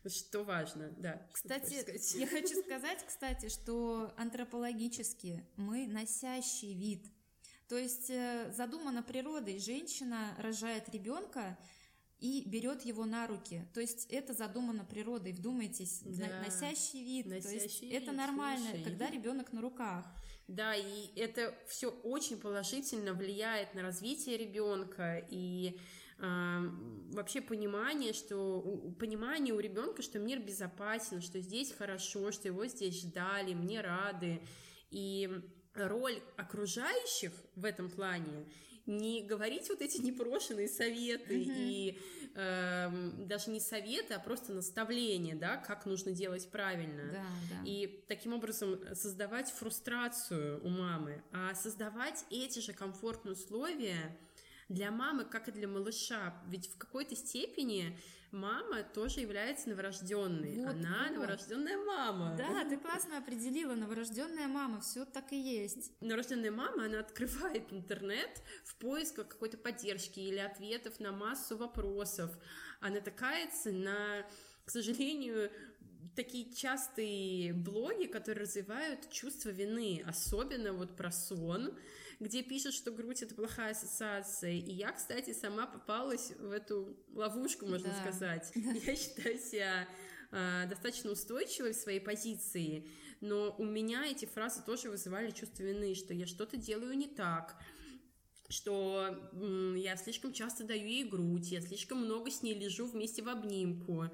что 0.06 0.44
важно, 0.44 0.94
да. 0.98 1.28
Кстати, 1.34 2.18
я 2.18 2.28
хочу 2.28 2.62
сказать, 2.64 3.04
кстати, 3.06 3.50
что 3.50 4.14
антропологически 4.18 5.44
мы 5.56 5.88
носящий 5.88 6.74
вид. 6.74 7.06
То 7.68 7.78
есть 7.78 8.10
э, 8.10 8.52
задумано 8.56 9.04
природой, 9.04 9.60
женщина 9.60 10.34
рожает 10.38 10.88
ребенка, 10.90 11.58
и 12.20 12.44
берет 12.48 12.84
его 12.84 13.06
на 13.06 13.28
руки. 13.28 13.64
То 13.74 13.80
есть 13.80 14.08
это 14.10 14.34
задумано 14.34 14.84
природой, 14.86 15.34
вдумайтесь, 15.34 16.02
да. 16.04 16.42
носящий 16.44 17.04
вид. 17.04 17.28
Носящий 17.28 17.58
То 17.58 17.64
есть 17.64 17.82
вид, 17.82 17.94
это 17.94 18.12
нормально, 18.12 18.70
слушай. 18.70 18.84
когда 18.84 19.10
ребенок 19.10 19.54
на 19.54 19.62
руках. 19.62 20.06
Да, 20.48 20.74
и 20.76 21.12
это 21.16 21.54
все 21.68 21.90
очень 21.90 22.38
положительно 22.38 23.14
влияет 23.14 23.76
на 23.76 23.82
развитие 23.82 24.38
ребенка 24.38 25.26
и 25.30 25.78
э, 26.20 26.60
вообще 27.12 27.42
понимание, 27.42 28.14
что 28.14 28.62
понимание 28.98 29.54
у 29.54 29.60
ребенка, 29.60 30.02
что 30.02 30.20
мир 30.20 30.40
безопасен, 30.40 31.22
что 31.22 31.42
здесь 31.42 31.74
хорошо, 31.74 32.32
что 32.32 32.48
его 32.48 32.66
здесь 32.66 33.02
ждали, 33.02 33.54
мне 33.54 33.82
рады. 33.82 34.42
И 34.90 35.30
роль 35.74 36.20
окружающих 36.38 37.32
в 37.56 37.66
этом 37.66 37.90
плане 37.90 38.48
не 38.88 39.22
говорить 39.22 39.70
вот 39.70 39.82
эти 39.82 40.02
непрошенные 40.02 40.68
советы 40.68 41.36
mm-hmm. 41.36 41.56
и 41.58 42.00
э, 42.36 43.12
даже 43.26 43.52
не 43.52 43.60
советы, 43.60 44.14
а 44.14 44.20
просто 44.20 44.54
наставления, 44.54 45.36
да, 45.36 45.58
как 45.58 45.86
нужно 45.86 46.14
делать 46.14 46.50
правильно. 46.50 47.12
Да, 47.12 47.26
да. 47.52 47.64
И 47.66 48.04
таким 48.08 48.34
образом 48.34 48.80
создавать 48.96 49.52
фрустрацию 49.52 50.64
у 50.64 50.70
мамы, 50.70 51.22
а 51.32 51.54
создавать 51.54 52.26
эти 52.30 52.60
же 52.60 52.74
комфортные 52.74 53.34
условия 53.34 54.18
для 54.70 54.92
мамы, 54.92 55.26
как 55.26 55.50
и 55.50 55.52
для 55.52 55.68
малыша. 55.68 56.34
Ведь 56.48 56.68
в 56.68 56.78
какой-то 56.78 57.16
степени 57.16 57.98
мама 58.32 58.84
тоже 58.84 59.22
является 59.22 59.70
новорожденной. 59.70 60.58
Вот, 60.58 60.70
Она 60.70 61.06
вот. 61.08 61.16
новорожденная 61.16 61.78
мама. 61.78 62.36
Да, 62.38 62.66
ты 62.66 62.78
классно 62.78 63.18
определила, 63.18 63.74
новорожденная 63.76 64.48
мама, 64.48 64.82
все 64.82 65.06
так 65.06 65.32
и 65.32 65.38
есть. 65.38 65.92
Новорожденная 66.02 66.52
мама, 66.52 66.86
она 66.86 67.00
открывает 67.00 67.72
интернет 67.72 68.42
в 68.66 68.76
поисках 68.76 69.28
какой-то 69.28 69.58
поддержки 69.58 70.20
или 70.20 70.40
ответов 70.40 71.00
на 71.00 71.12
массу 71.12 71.58
вопросов. 71.58 72.32
Она 72.80 72.96
натыкается 72.96 73.72
на, 73.72 74.26
к 74.68 74.70
сожалению, 74.70 75.50
такие 76.14 76.54
частые 76.54 77.54
блоги, 77.54 78.06
которые 78.06 78.44
развивают 78.44 79.10
чувство 79.10 79.48
вины, 79.48 80.04
особенно 80.06 80.74
вот 80.74 80.98
про 80.98 81.10
сон, 81.10 81.74
где 82.20 82.44
пишут, 82.44 82.74
что 82.74 82.92
грудь 82.92 83.22
это 83.22 83.34
плохая 83.34 83.72
ассоциация. 83.72 84.52
И 84.52 84.74
я, 84.74 84.92
кстати, 84.92 85.32
сама 85.34 85.68
попалась 85.68 86.32
в 86.32 86.52
эту 86.52 86.98
ловушку, 87.14 87.66
можно 87.66 87.88
да. 87.88 88.02
сказать. 88.02 88.52
Я 88.56 88.96
считаю 88.98 89.40
себя 89.40 89.88
э, 90.32 90.66
достаточно 90.68 91.12
устойчивой 91.12 91.72
в 91.72 91.78
своей 91.78 92.02
позиции, 92.02 92.90
но 93.22 93.56
у 93.58 93.64
меня 93.64 94.06
эти 94.06 94.26
фразы 94.26 94.62
тоже 94.66 94.90
вызывали 94.90 95.32
чувство 95.32 95.64
вины, 95.64 95.96
что 95.96 96.14
я 96.14 96.28
что-то 96.28 96.58
делаю 96.58 96.98
не 96.98 97.08
так, 97.08 97.56
что 98.50 99.18
я 99.78 99.96
слишком 99.96 100.34
часто 100.34 100.66
даю 100.66 100.88
ей 100.88 101.06
грудь, 101.06 101.52
я 101.52 101.62
слишком 101.62 102.00
много 102.00 102.30
с 102.30 102.42
ней 102.42 102.54
лежу 102.54 102.86
вместе 102.86 103.22
в 103.22 103.30
обнимку. 103.30 104.10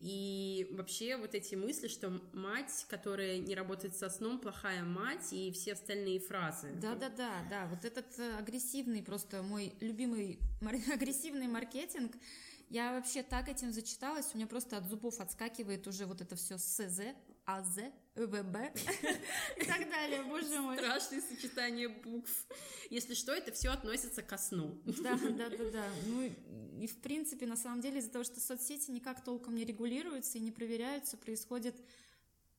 И 0.00 0.68
вообще 0.72 1.16
вот 1.16 1.34
эти 1.34 1.54
мысли, 1.54 1.88
что 1.88 2.20
мать, 2.32 2.86
которая 2.88 3.38
не 3.38 3.54
работает 3.54 3.96
со 3.96 4.08
сном, 4.10 4.38
плохая 4.38 4.82
мать, 4.82 5.32
и 5.32 5.50
все 5.52 5.72
остальные 5.74 6.20
фразы. 6.20 6.72
Да-да-да, 6.80 7.44
да, 7.50 7.66
вот 7.66 7.84
этот 7.84 8.18
э, 8.18 8.36
агрессивный, 8.38 9.02
просто 9.02 9.42
мой 9.42 9.72
любимый 9.80 10.38
агрессивный 10.92 11.48
маркетинг, 11.48 12.12
я 12.68 12.92
вообще 12.92 13.22
так 13.22 13.48
этим 13.48 13.72
зачиталась, 13.72 14.30
у 14.34 14.36
меня 14.36 14.46
просто 14.46 14.76
от 14.76 14.86
зубов 14.86 15.20
отскакивает 15.20 15.86
уже 15.86 16.06
вот 16.06 16.20
это 16.20 16.34
все 16.34 16.58
СЗ, 16.58 17.00
АЗ, 17.46 17.78
ВБ 18.16 18.56
и 19.56 19.64
так 19.64 19.88
далее, 19.88 20.22
боже 20.24 20.60
мой. 20.60 20.76
Страшное 20.76 21.20
сочетание 21.20 21.88
букв. 21.88 22.46
Если 22.90 23.14
что, 23.14 23.32
это 23.32 23.52
все 23.52 23.70
относится 23.70 24.22
ко 24.22 24.36
сну. 24.36 24.80
Да, 24.84 25.16
да, 25.16 25.48
да, 25.48 25.70
да. 25.70 25.88
Ну 26.06 26.22
и 26.80 26.86
в 26.86 27.00
принципе, 27.00 27.46
на 27.46 27.56
самом 27.56 27.80
деле, 27.80 28.00
из-за 28.00 28.10
того, 28.10 28.24
что 28.24 28.40
соцсети 28.40 28.90
никак 28.90 29.22
толком 29.22 29.54
не 29.54 29.64
регулируются 29.64 30.38
и 30.38 30.40
не 30.40 30.50
проверяются, 30.50 31.16
происходит 31.16 31.76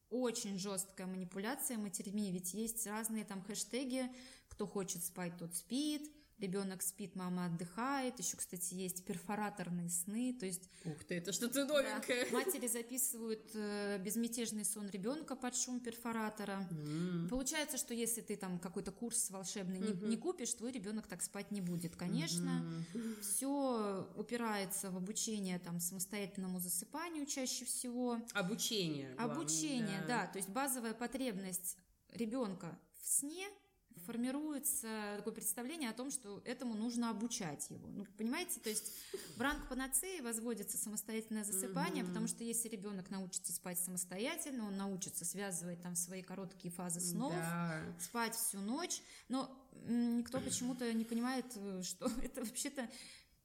очень 0.09 0.57
жесткая 0.57 1.05
манипуляция 1.05 1.77
матерьми, 1.77 2.31
ведь 2.31 2.53
есть 2.53 2.87
разные 2.87 3.25
там 3.25 3.43
хэштеги, 3.43 4.09
кто 4.47 4.65
хочет 4.65 5.03
спать, 5.03 5.37
тот 5.37 5.53
спит, 5.53 6.09
ребенок 6.39 6.81
спит, 6.81 7.15
мама 7.15 7.45
отдыхает. 7.45 8.19
Еще, 8.19 8.37
кстати, 8.37 8.73
есть 8.73 9.03
перфораторные 9.05 9.89
сны, 9.89 10.35
то 10.39 10.45
есть... 10.45 10.69
Ух 10.85 11.03
ты, 11.03 11.15
это 11.15 11.31
что-то 11.31 11.65
новенькое. 11.65 12.25
Да, 12.25 12.37
матери 12.37 12.67
записывают 12.67 13.49
э, 13.53 13.97
безмятежный 13.99 14.65
сон 14.65 14.89
ребенка 14.89 15.35
под 15.35 15.55
шум 15.55 15.79
перфоратора. 15.79 16.67
Mm. 16.71 17.29
Получается, 17.29 17.77
что 17.77 17.93
если 17.93 18.21
ты 18.21 18.35
там 18.35 18.59
какой-то 18.59 18.91
курс 18.91 19.29
волшебный 19.31 19.79
mm-hmm. 19.79 20.03
не, 20.03 20.09
не 20.09 20.17
купишь, 20.17 20.53
твой 20.53 20.71
ребенок 20.71 21.07
так 21.07 21.21
спать 21.21 21.51
не 21.51 21.61
будет. 21.61 21.95
Конечно, 21.95 22.63
mm-hmm. 22.93 23.21
все 23.21 24.07
упирается 24.15 24.91
в 24.91 24.97
обучение 24.97 25.59
там 25.59 25.79
самостоятельному 25.79 26.59
засыпанию 26.59 27.25
чаще 27.25 27.65
всего. 27.65 28.19
Обучение. 28.33 29.13
Главное, 29.15 29.35
Обучение, 29.35 30.01
да. 30.07 30.25
да. 30.25 30.27
То 30.27 30.37
есть 30.37 30.49
базовая 30.49 30.93
потребность 30.93 31.77
ребенка 32.13 32.77
в 33.01 33.07
сне– 33.07 33.47
формируется 34.05 35.15
такое 35.17 35.33
представление 35.33 35.89
о 35.89 35.93
том, 35.93 36.11
что 36.11 36.41
этому 36.45 36.75
нужно 36.75 37.09
обучать 37.09 37.69
его. 37.69 37.87
Ну, 37.87 38.05
понимаете, 38.17 38.59
то 38.59 38.69
есть 38.69 38.93
в 39.35 39.41
ранг 39.41 39.67
панацеи 39.69 40.21
возводится 40.21 40.77
самостоятельное 40.77 41.43
засыпание, 41.43 42.03
mm-hmm. 42.03 42.07
потому 42.07 42.27
что 42.27 42.43
если 42.43 42.69
ребенок 42.69 43.09
научится 43.09 43.53
спать 43.53 43.79
самостоятельно, 43.79 44.67
он 44.67 44.77
научится 44.77 45.25
связывать 45.25 45.81
там 45.81 45.95
свои 45.95 46.21
короткие 46.21 46.71
фазы 46.71 46.99
снов, 46.99 47.33
да. 47.33 47.81
спать 47.99 48.35
всю 48.35 48.59
ночь, 48.59 49.01
но 49.29 49.49
никто 49.87 50.39
почему-то 50.39 50.91
не 50.93 51.05
понимает, 51.05 51.45
э, 51.55 51.81
что 51.83 52.11
это 52.23 52.43
вообще-то 52.43 52.89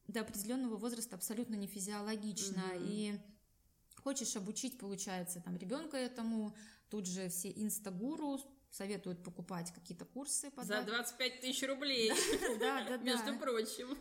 до 0.09 0.21
определенного 0.21 0.77
возраста 0.77 1.17
абсолютно 1.17 1.55
не 1.55 1.67
физиологично, 1.67 2.61
mm-hmm. 2.61 2.87
и 2.89 3.21
хочешь 4.03 4.37
обучить, 4.37 4.79
получается, 4.79 5.41
там 5.41 5.57
ребенка 5.57 5.97
этому, 5.97 6.55
тут 6.91 7.07
же 7.07 7.29
все 7.29 7.51
инстагуру 7.51 8.41
советуют 8.73 9.23
покупать 9.23 9.71
какие-то 9.73 10.05
курсы. 10.07 10.51
За 10.57 10.83
25 10.83 11.41
тысяч 11.41 11.63
рублей. 11.69 12.11
Между 13.03 13.39
прочим. 13.39 13.97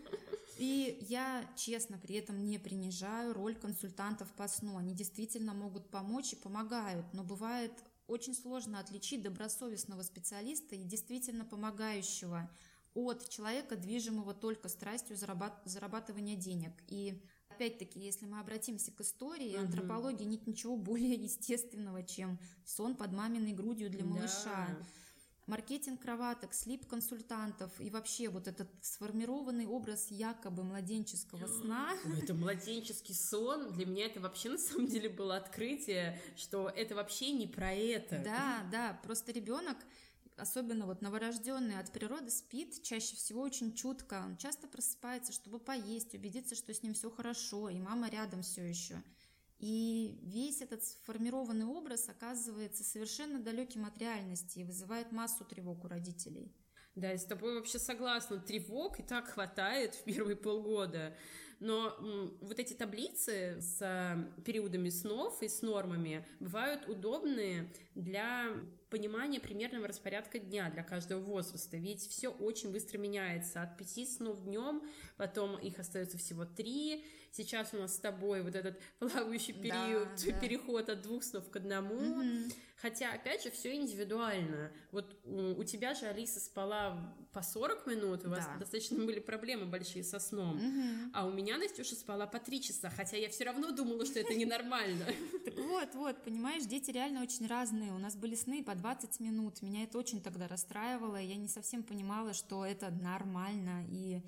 И 0.57 0.97
я, 1.01 1.45
честно, 1.55 1.97
при 1.97 2.15
этом 2.15 2.45
не 2.45 2.57
принижаю 2.57 3.33
роль 3.33 3.55
консультантов 3.55 4.31
по 4.33 4.47
сну. 4.47 4.77
Они 4.77 4.93
действительно 4.93 5.53
могут 5.53 5.89
помочь 5.89 6.33
и 6.33 6.35
помогают, 6.35 7.05
но 7.13 7.23
бывает 7.23 7.73
очень 8.07 8.33
сложно 8.33 8.79
отличить 8.79 9.21
добросовестного 9.21 10.03
специалиста 10.03 10.75
и 10.75 10.83
действительно 10.83 11.45
помогающего 11.45 12.49
от 12.93 13.27
человека, 13.29 13.75
движимого 13.75 14.33
только 14.33 14.69
страстью 14.69 15.17
зарабатывания 15.17 16.35
денег. 16.35 16.73
И 16.87 17.21
опять-таки, 17.61 17.99
если 17.99 18.25
мы 18.25 18.39
обратимся 18.39 18.91
к 18.91 19.01
истории, 19.01 19.53
угу. 19.53 19.61
антропологии 19.61 20.23
нет 20.23 20.47
ничего 20.47 20.75
более 20.75 21.13
естественного, 21.13 22.03
чем 22.03 22.39
сон 22.65 22.95
под 22.95 23.11
маминой 23.13 23.53
грудью 23.53 23.89
для 23.89 24.03
малыша. 24.03 24.67
Да. 24.67 24.85
маркетинг 25.45 26.01
кроваток, 26.01 26.53
слип-консультантов 26.55 27.71
и 27.79 27.91
вообще 27.91 28.29
вот 28.29 28.47
этот 28.47 28.67
сформированный 28.81 29.67
образ 29.67 30.07
якобы 30.09 30.63
младенческого 30.63 31.45
сна. 31.45 31.93
Это 32.23 32.33
младенческий 32.33 33.13
сон. 33.13 33.71
Для 33.73 33.85
меня 33.85 34.05
это 34.05 34.19
вообще 34.19 34.49
на 34.49 34.57
самом 34.57 34.87
деле 34.87 35.09
было 35.09 35.37
открытие, 35.37 36.19
что 36.35 36.69
это 36.69 36.95
вообще 36.95 37.31
не 37.31 37.47
про 37.47 37.73
это. 37.73 38.21
Да, 38.23 38.67
да, 38.71 38.99
просто 39.03 39.31
ребенок 39.31 39.77
особенно 40.37 40.85
вот 40.85 41.01
новорожденный 41.01 41.79
от 41.79 41.91
природы 41.91 42.29
спит 42.29 42.81
чаще 42.83 43.15
всего 43.15 43.41
очень 43.41 43.73
чутко. 43.73 44.23
Он 44.25 44.37
часто 44.37 44.67
просыпается, 44.67 45.33
чтобы 45.33 45.59
поесть, 45.59 46.13
убедиться, 46.13 46.55
что 46.55 46.73
с 46.73 46.83
ним 46.83 46.93
все 46.93 47.09
хорошо, 47.09 47.69
и 47.69 47.79
мама 47.79 48.09
рядом 48.09 48.41
все 48.41 48.63
еще. 48.63 49.01
И 49.59 50.19
весь 50.23 50.61
этот 50.61 50.83
сформированный 50.83 51.65
образ 51.65 52.09
оказывается 52.09 52.83
совершенно 52.83 53.39
далеким 53.39 53.85
от 53.85 53.97
реальности 53.99 54.59
и 54.59 54.63
вызывает 54.63 55.11
массу 55.11 55.45
тревог 55.45 55.85
у 55.85 55.87
родителей. 55.87 56.51
Да, 56.95 57.11
я 57.11 57.17
с 57.17 57.25
тобой 57.25 57.55
вообще 57.55 57.79
согласна. 57.79 58.39
Тревог 58.39 58.99
и 58.99 59.03
так 59.03 59.27
хватает 59.27 59.95
в 59.95 60.03
первые 60.03 60.35
полгода. 60.35 61.15
Но 61.61 61.95
вот 62.41 62.59
эти 62.59 62.73
таблицы 62.73 63.61
с 63.61 64.25
периодами 64.43 64.89
снов 64.89 65.43
и 65.43 65.47
с 65.47 65.61
нормами 65.61 66.25
бывают 66.39 66.89
удобные 66.89 67.71
для 67.93 68.47
понимания 68.89 69.39
примерного 69.39 69.87
распорядка 69.87 70.39
дня 70.39 70.71
для 70.71 70.83
каждого 70.83 71.21
возраста. 71.21 71.77
Ведь 71.77 72.01
все 72.01 72.29
очень 72.29 72.71
быстро 72.71 72.97
меняется. 72.97 73.61
От 73.61 73.77
пяти 73.77 74.07
снов 74.07 74.43
днем, 74.43 74.81
потом 75.17 75.55
их 75.59 75.77
остается 75.77 76.17
всего 76.17 76.45
три, 76.45 77.05
Сейчас 77.33 77.73
у 77.73 77.77
нас 77.77 77.95
с 77.95 77.99
тобой 77.99 78.41
вот 78.41 78.55
этот 78.55 78.77
плавающий 78.99 79.53
период, 79.53 80.09
да, 80.17 80.31
да. 80.31 80.39
переход 80.39 80.89
от 80.89 81.01
двух 81.01 81.23
снов 81.23 81.49
к 81.49 81.55
одному. 81.55 81.95
Угу. 81.95 82.53
Хотя, 82.81 83.13
опять 83.13 83.43
же, 83.43 83.51
все 83.51 83.75
индивидуально. 83.75 84.71
Вот 84.91 85.15
у 85.23 85.63
тебя 85.63 85.93
же 85.93 86.07
Алиса 86.07 86.39
спала 86.39 87.15
по 87.31 87.43
40 87.43 87.85
минут, 87.85 88.25
у 88.25 88.29
вас 88.29 88.45
да. 88.45 88.57
достаточно 88.57 89.05
были 89.05 89.19
проблемы 89.19 89.65
большие 89.67 90.03
со 90.03 90.19
сном. 90.19 90.55
Угу. 90.55 91.11
А 91.13 91.27
у 91.27 91.31
меня 91.31 91.59
Настюша 91.59 91.93
спала 91.93 92.25
по 92.25 92.39
3 92.39 92.59
часа, 92.59 92.89
хотя 92.89 93.17
я 93.17 93.29
все 93.29 93.43
равно 93.43 93.69
думала, 93.71 94.03
что 94.03 94.19
это 94.19 94.33
ненормально. 94.33 95.05
Так 95.45 95.55
вот, 95.57 95.95
вот, 95.95 96.23
понимаешь, 96.23 96.63
дети 96.65 96.91
реально 96.91 97.21
очень 97.23 97.47
разные. 97.47 97.91
У 97.91 97.97
нас 97.97 98.15
были 98.15 98.35
сны 98.35 98.63
по 98.63 98.75
20 98.75 99.19
минут. 99.19 99.61
Меня 99.61 99.83
это 99.83 99.97
очень 99.97 100.21
тогда 100.21 100.47
расстраивало. 100.47 101.17
Я 101.17 101.35
не 101.35 101.47
совсем 101.47 101.83
понимала, 101.83 102.33
что 102.33 102.65
это 102.65 102.89
нормально. 102.91 103.85
И 103.89 104.21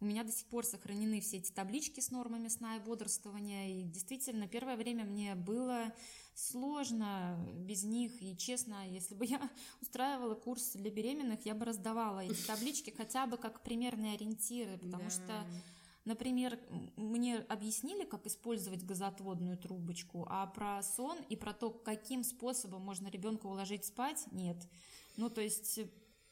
у 0.00 0.04
меня 0.04 0.24
до 0.24 0.32
сих 0.32 0.46
пор 0.46 0.64
сохранены 0.64 1.20
все 1.20 1.38
эти 1.38 1.50
таблички 1.52 2.00
с 2.00 2.10
нормами 2.10 2.48
сна 2.48 2.76
и 2.76 2.80
бодрствования, 2.80 3.80
и 3.80 3.82
действительно 3.82 4.46
первое 4.46 4.76
время 4.76 5.04
мне 5.04 5.34
было 5.34 5.92
сложно 6.36 7.38
без 7.54 7.82
них, 7.82 8.22
и 8.22 8.36
честно, 8.36 8.86
если 8.88 9.14
бы 9.14 9.24
я 9.24 9.40
устраивала 9.80 10.34
курс 10.34 10.72
для 10.74 10.90
беременных, 10.90 11.44
я 11.46 11.54
бы 11.54 11.64
раздавала 11.64 12.20
эти 12.20 12.46
таблички 12.46 12.92
хотя 12.96 13.26
бы 13.26 13.38
как 13.38 13.62
примерные 13.62 14.14
ориентиры, 14.14 14.78
потому 14.78 15.04
да. 15.04 15.10
что 15.10 15.46
Например, 16.06 16.56
мне 16.94 17.38
объяснили, 17.48 18.04
как 18.04 18.26
использовать 18.28 18.84
газоотводную 18.84 19.58
трубочку, 19.58 20.24
а 20.30 20.46
про 20.46 20.80
сон 20.84 21.18
и 21.28 21.34
про 21.34 21.52
то, 21.52 21.70
каким 21.70 22.22
способом 22.22 22.82
можно 22.82 23.08
ребенка 23.08 23.46
уложить 23.46 23.84
спать, 23.84 24.24
нет. 24.30 24.56
Ну, 25.16 25.30
то 25.30 25.40
есть, 25.40 25.80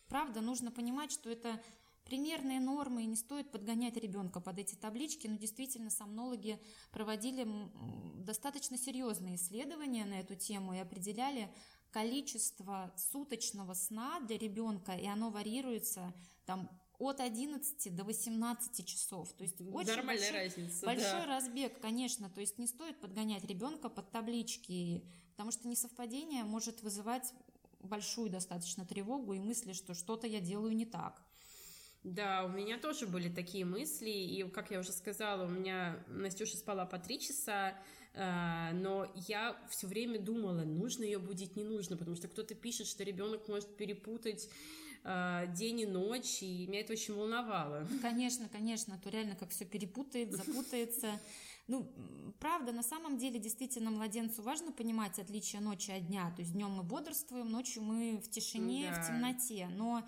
правда, 0.07 0.41
нужно 0.41 0.71
понимать, 0.71 1.11
что 1.11 1.29
это 1.29 1.61
примерные 2.05 2.61
нормы, 2.61 3.03
и 3.03 3.07
не 3.07 3.17
стоит 3.17 3.51
подгонять 3.51 3.97
ребенка 3.97 4.41
под 4.41 4.59
эти 4.59 4.75
таблички, 4.75 5.27
но 5.27 5.37
действительно 5.37 5.91
сомнологи 5.91 6.61
проводили 6.91 7.47
достаточно 8.17 8.77
серьезные 8.77 9.37
исследования 9.37 10.05
на 10.05 10.21
эту 10.21 10.35
тему 10.35 10.75
и 10.75 10.79
определяли 10.79 11.51
количество 11.91 12.93
суточного 12.97 13.75
сна 13.75 14.21
для 14.21 14.37
ребенка, 14.37 14.93
и 14.93 15.07
оно 15.07 15.31
варьируется 15.31 16.13
там 16.45 16.69
от 16.99 17.21
11 17.21 17.95
до 17.95 18.05
18 18.05 18.87
часов. 18.87 19.33
То 19.33 19.45
есть 19.45 19.61
очень 19.61 19.91
Нормальная 19.91 20.33
большой, 20.33 20.47
разница, 20.47 20.87
большой 20.87 21.05
да. 21.05 21.27
разбег, 21.27 21.81
конечно. 21.81 22.29
То 22.31 22.41
есть 22.41 22.59
не 22.59 22.67
стоит 22.67 23.01
подгонять 23.01 23.45
ребенка 23.45 23.89
под 23.89 24.11
таблички, 24.11 25.05
потому 25.33 25.51
что 25.51 25.69
несовпадение 25.69 26.45
может 26.45 26.83
вызывать 26.83 27.33
большую 27.81 28.31
достаточно 28.31 28.85
тревогу 28.85 29.35
и 29.35 29.41
мысли, 29.41 29.73
что 29.73 29.95
что-то 29.95 30.27
я 30.27 30.41
делаю 30.41 30.75
не 30.75 30.87
так. 30.87 31.23
Да, 32.05 32.45
у 32.45 32.49
меня 32.49 32.79
тоже 32.79 33.07
были 33.07 33.31
такие 33.31 33.65
мысли, 33.65 34.11
и, 34.11 34.43
как 34.51 34.71
я 34.71 34.79
уже 34.79 34.93
сказала, 34.93 35.47
у 35.47 35.49
меня 35.49 36.05
Настюша 36.09 36.59
спала 36.59 36.85
по 36.85 36.99
три 36.99 37.19
часа, 37.19 37.75
э, 38.13 38.73
но 38.75 39.11
я 39.27 39.57
все 39.71 39.87
время 39.87 40.21
думала, 40.21 40.65
нужно 40.65 41.03
ее 41.03 41.19
будить, 41.19 41.57
не 41.57 41.65
нужно, 41.65 41.97
потому 41.97 42.15
что 42.15 42.29
кто-то 42.29 42.55
пишет, 42.55 42.89
что 42.89 43.05
ребенок 43.05 43.49
может 43.49 43.75
перепутать 43.79 44.51
э, 45.03 45.47
день 45.57 45.81
и 45.81 45.87
ночь, 45.87 46.43
и 46.43 46.67
меня 46.67 46.81
это 46.81 46.93
очень 46.93 47.15
волновало. 47.15 47.89
Конечно, 48.03 48.51
конечно, 48.51 48.97
а 48.97 48.99
то 48.99 49.09
реально 49.09 49.35
как 49.35 49.49
все 49.49 49.65
перепутает, 49.65 50.31
запутается. 50.33 51.19
Ну, 51.69 51.91
правда, 52.39 52.73
на 52.73 52.83
самом 52.83 53.17
деле, 53.17 53.41
действительно, 53.41 53.91
младенцу 53.91 54.43
важно 54.43 54.73
понимать 54.73 55.19
отличие 55.19 55.63
ночи 55.63 55.91
от 55.91 56.07
дня. 56.07 56.31
То 56.37 56.43
есть 56.43 56.53
днем 56.53 56.73
мы 56.73 56.83
бодрствуем, 56.83 57.51
ночью 57.51 57.83
мы 57.83 58.21
в 58.23 58.29
тишине, 58.29 58.91
да. 58.91 59.01
в 59.01 59.07
темноте. 59.07 59.69
Но 59.73 60.07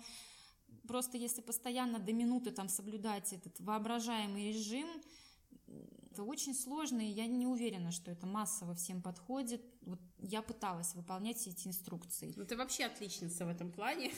Просто 0.87 1.17
если 1.17 1.41
постоянно 1.41 1.99
до 1.99 2.13
минуты 2.13 2.51
там 2.51 2.69
соблюдать 2.69 3.33
этот 3.33 3.59
воображаемый 3.59 4.51
режим, 4.51 4.87
это 6.17 6.23
очень 6.23 6.55
сложно, 6.55 6.99
и 7.01 7.11
я 7.11 7.27
не 7.27 7.45
уверена, 7.45 7.91
что 7.91 8.09
это 8.09 8.25
массово 8.25 8.73
всем 8.73 9.03
подходит. 9.03 9.61
Вот 9.81 9.99
я 10.17 10.41
пыталась 10.41 10.95
выполнять 10.95 11.37
все 11.37 11.51
эти 11.51 11.67
инструкции. 11.67 12.33
Ну, 12.35 12.43
ты 12.43 12.57
вообще 12.57 12.85
отличница 12.85 13.45
в 13.45 13.49
этом 13.49 13.71
плане. 13.71 14.11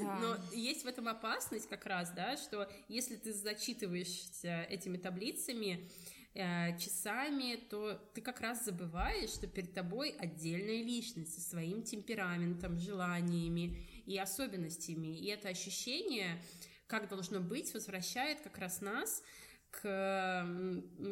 Да. 0.00 0.18
Но 0.20 0.36
есть 0.54 0.84
в 0.84 0.86
этом 0.86 1.08
опасность 1.08 1.68
как 1.68 1.84
раз, 1.86 2.10
да, 2.10 2.36
что 2.36 2.70
если 2.88 3.16
ты 3.16 3.32
зачитываешься 3.32 4.62
этими 4.70 4.96
таблицами, 4.96 5.90
э, 6.34 6.78
часами, 6.78 7.56
то 7.56 7.94
ты 8.14 8.20
как 8.20 8.40
раз 8.40 8.64
забываешь, 8.64 9.30
что 9.30 9.48
перед 9.48 9.74
тобой 9.74 10.10
отдельная 10.10 10.82
личность 10.82 11.34
со 11.34 11.40
своим 11.40 11.82
темпераментом, 11.82 12.78
желаниями 12.78 13.76
и 14.06 14.18
особенностями. 14.18 15.18
И 15.18 15.26
это 15.26 15.48
ощущение, 15.48 16.42
как 16.86 17.08
должно 17.08 17.40
быть, 17.40 17.72
возвращает 17.74 18.40
как 18.40 18.58
раз 18.58 18.80
нас 18.80 19.22
к 19.70 20.46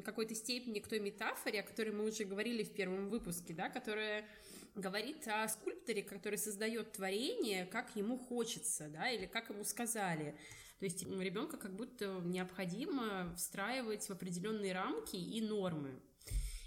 какой-то 0.05 0.35
степени 0.35 0.81
к 0.81 0.89
той 0.89 1.01
метафоре, 1.01 1.61
о 1.61 1.63
которой 1.63 1.91
мы 1.91 2.05
уже 2.05 2.25
говорили 2.25 2.63
в 2.63 2.75
первом 2.75 3.09
выпуске, 3.09 3.55
да, 3.55 3.71
которая 3.71 4.27
говорит 4.75 5.27
о 5.27 5.49
скульпторе, 5.49 6.03
который 6.03 6.39
создает 6.39 6.93
творение, 6.93 7.67
как 7.67 7.97
ему 7.97 8.19
хочется, 8.19 8.89
да, 8.89 9.11
или 9.11 9.27
как 9.27 9.51
ему 9.51 9.65
сказали. 9.65 10.37
То 10.79 10.85
есть 10.85 11.03
ребенка 11.03 11.57
как 11.57 11.75
будто 11.75 12.21
необходимо 12.25 13.35
встраивать 13.37 14.05
в 14.05 14.11
определенные 14.11 14.73
рамки 14.73 15.17
и 15.17 15.41
нормы. 15.41 15.99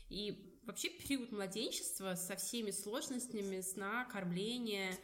И 0.10 0.60
вообще 0.66 0.90
период 0.90 1.32
младенчества 1.32 2.16
со 2.16 2.36
всеми 2.36 2.72
сложностями 2.72 3.62
сна, 3.62 4.06
кормления, 4.06 4.98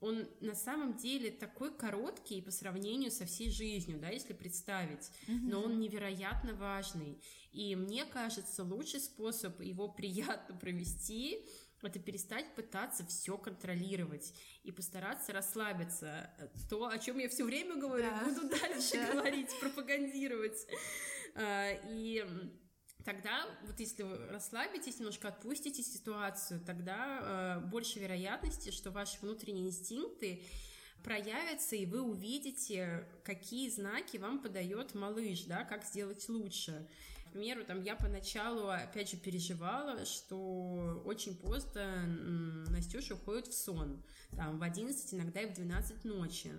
он 0.00 0.28
на 0.40 0.54
самом 0.54 0.96
деле 0.96 1.30
такой 1.30 1.76
короткий 1.76 2.40
по 2.40 2.50
сравнению 2.50 3.10
со 3.10 3.26
всей 3.26 3.50
жизнью, 3.50 3.98
да, 3.98 4.08
если 4.08 4.32
представить, 4.32 5.10
mm-hmm. 5.26 5.40
но 5.42 5.62
он 5.62 5.80
невероятно 5.80 6.54
важный. 6.54 7.20
И 7.52 7.74
мне 7.74 8.04
кажется, 8.04 8.62
лучший 8.62 9.00
способ 9.00 9.60
его 9.60 9.88
приятно 9.88 10.56
провести 10.56 11.44
это 11.82 11.98
перестать 12.00 12.54
пытаться 12.54 13.06
все 13.06 13.38
контролировать 13.38 14.34
и 14.64 14.72
постараться 14.72 15.32
расслабиться. 15.32 16.30
То, 16.68 16.88
о 16.88 16.98
чем 16.98 17.18
я 17.18 17.28
все 17.28 17.44
время 17.44 17.76
говорю, 17.76 18.10
да. 18.10 18.24
буду 18.24 18.48
дальше 18.48 18.94
да. 18.94 19.12
говорить, 19.12 19.50
пропагандировать. 19.60 20.66
А, 21.34 21.70
и 21.88 22.26
тогда, 23.04 23.46
вот 23.66 23.78
если 23.80 24.02
вы 24.02 24.16
расслабитесь, 24.28 24.98
немножко 24.98 25.28
отпустите 25.28 25.82
ситуацию, 25.82 26.60
тогда 26.60 27.60
э, 27.64 27.66
больше 27.66 27.98
вероятности, 27.98 28.70
что 28.70 28.90
ваши 28.90 29.18
внутренние 29.20 29.66
инстинкты 29.66 30.42
проявятся, 31.02 31.76
и 31.76 31.86
вы 31.86 32.02
увидите, 32.02 33.06
какие 33.24 33.70
знаки 33.70 34.16
вам 34.16 34.40
подает 34.40 34.94
малыш, 34.94 35.44
да, 35.44 35.64
как 35.64 35.84
сделать 35.84 36.28
лучше. 36.28 36.86
К 37.28 37.32
примеру, 37.32 37.64
там 37.64 37.82
я 37.82 37.94
поначалу, 37.94 38.68
опять 38.68 39.10
же, 39.10 39.16
переживала, 39.16 40.04
что 40.04 41.02
очень 41.04 41.36
поздно 41.36 42.06
Настюша 42.70 43.14
уходит 43.14 43.48
в 43.48 43.52
сон, 43.52 44.02
там 44.32 44.58
в 44.58 44.62
11, 44.62 45.14
иногда 45.14 45.42
и 45.42 45.46
в 45.46 45.54
12 45.54 46.04
ночи 46.04 46.52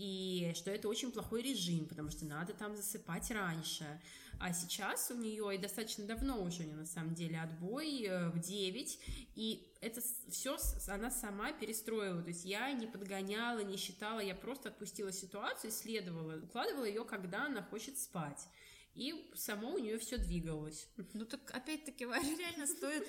и 0.00 0.54
что 0.54 0.70
это 0.70 0.88
очень 0.88 1.12
плохой 1.12 1.42
режим, 1.42 1.86
потому 1.86 2.10
что 2.10 2.24
надо 2.24 2.54
там 2.54 2.74
засыпать 2.74 3.30
раньше. 3.30 4.00
А 4.38 4.54
сейчас 4.54 5.10
у 5.10 5.14
нее, 5.14 5.54
и 5.54 5.58
достаточно 5.58 6.06
давно 6.06 6.42
уже 6.42 6.62
у 6.62 6.64
нее 6.64 6.76
на 6.76 6.86
самом 6.86 7.14
деле, 7.14 7.38
отбой 7.38 8.04
э, 8.04 8.30
в 8.30 8.38
9, 8.40 8.98
и 9.34 9.76
это 9.82 10.00
все 10.30 10.56
она 10.88 11.10
сама 11.10 11.52
перестроила. 11.52 12.22
То 12.22 12.28
есть 12.28 12.46
я 12.46 12.72
не 12.72 12.86
подгоняла, 12.86 13.58
не 13.62 13.76
считала, 13.76 14.20
я 14.20 14.34
просто 14.34 14.70
отпустила 14.70 15.12
ситуацию, 15.12 15.70
исследовала, 15.70 16.42
укладывала 16.42 16.86
ее, 16.86 17.04
когда 17.04 17.44
она 17.44 17.62
хочет 17.62 17.98
спать. 17.98 18.48
И 18.94 19.30
само 19.34 19.74
у 19.74 19.78
нее 19.78 19.98
все 19.98 20.16
двигалось. 20.16 20.88
Ну 21.12 21.26
так 21.26 21.50
опять-таки, 21.54 22.04
реально 22.38 22.66
стоит 22.66 23.06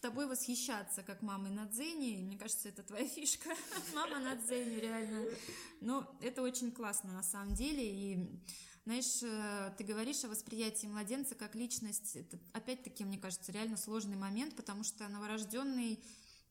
тобой 0.00 0.26
восхищаться 0.26 1.02
как 1.02 1.22
мамой 1.22 1.50
на 1.50 1.66
дзене. 1.66 2.22
Мне 2.22 2.36
кажется, 2.36 2.68
это 2.68 2.82
твоя 2.82 3.06
фишка. 3.06 3.50
Мама 3.94 4.18
на 4.18 4.34
дзене, 4.36 4.80
реально. 4.80 5.26
Но 5.80 6.18
это 6.20 6.42
очень 6.42 6.72
классно 6.72 7.12
на 7.12 7.22
самом 7.22 7.54
деле. 7.54 7.84
И 7.84 8.40
знаешь, 8.84 9.22
э, 9.22 9.74
ты 9.76 9.84
говоришь 9.84 10.24
о 10.24 10.28
восприятии 10.28 10.86
младенца 10.86 11.34
как 11.34 11.54
личность. 11.54 12.16
Это 12.16 12.38
опять-таки, 12.52 13.04
мне 13.04 13.18
кажется, 13.18 13.52
реально 13.52 13.76
сложный 13.76 14.16
момент, 14.16 14.56
потому 14.56 14.84
что 14.84 15.06
новорожденный 15.08 16.02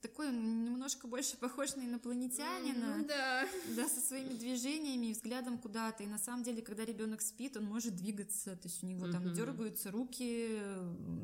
такой 0.01 0.31
немножко 0.31 1.07
больше 1.07 1.37
похож 1.37 1.75
на 1.75 1.81
инопланетянина. 1.81 2.97
Ну, 2.97 3.05
да. 3.05 3.47
Да, 3.75 3.87
со 3.87 3.99
своими 3.99 4.33
движениями 4.33 5.07
и 5.07 5.13
взглядом 5.13 5.57
куда-то. 5.57 6.03
И 6.03 6.07
на 6.07 6.17
самом 6.17 6.43
деле, 6.43 6.61
когда 6.61 6.85
ребенок 6.85 7.21
спит, 7.21 7.57
он 7.57 7.65
может 7.65 7.95
двигаться. 7.95 8.55
То 8.55 8.67
есть 8.67 8.83
у 8.83 8.87
него 8.87 9.11
там 9.11 9.33
дергаются 9.33 9.91
руки, 9.91 10.59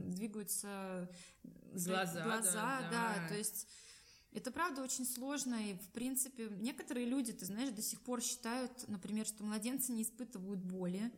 двигаются 0.08 1.10
глаза. 1.74 2.24
Глаза, 2.24 2.52
да, 2.54 2.90
да. 2.92 3.16
да. 3.22 3.28
То 3.30 3.38
есть 3.38 3.68
это 4.36 4.52
правда 4.52 4.84
очень 4.84 5.06
сложно, 5.06 5.56
и 5.70 5.76
в 5.76 5.90
принципе 5.94 6.50
некоторые 6.60 7.06
люди, 7.06 7.32
ты 7.32 7.46
знаешь, 7.46 7.70
до 7.70 7.82
сих 7.82 8.02
пор 8.02 8.22
считают, 8.22 8.86
например, 8.90 9.26
что 9.26 9.46
младенцы 9.46 9.94
не 9.94 10.04
испытывают 10.04 10.60
боли. 10.60 11.10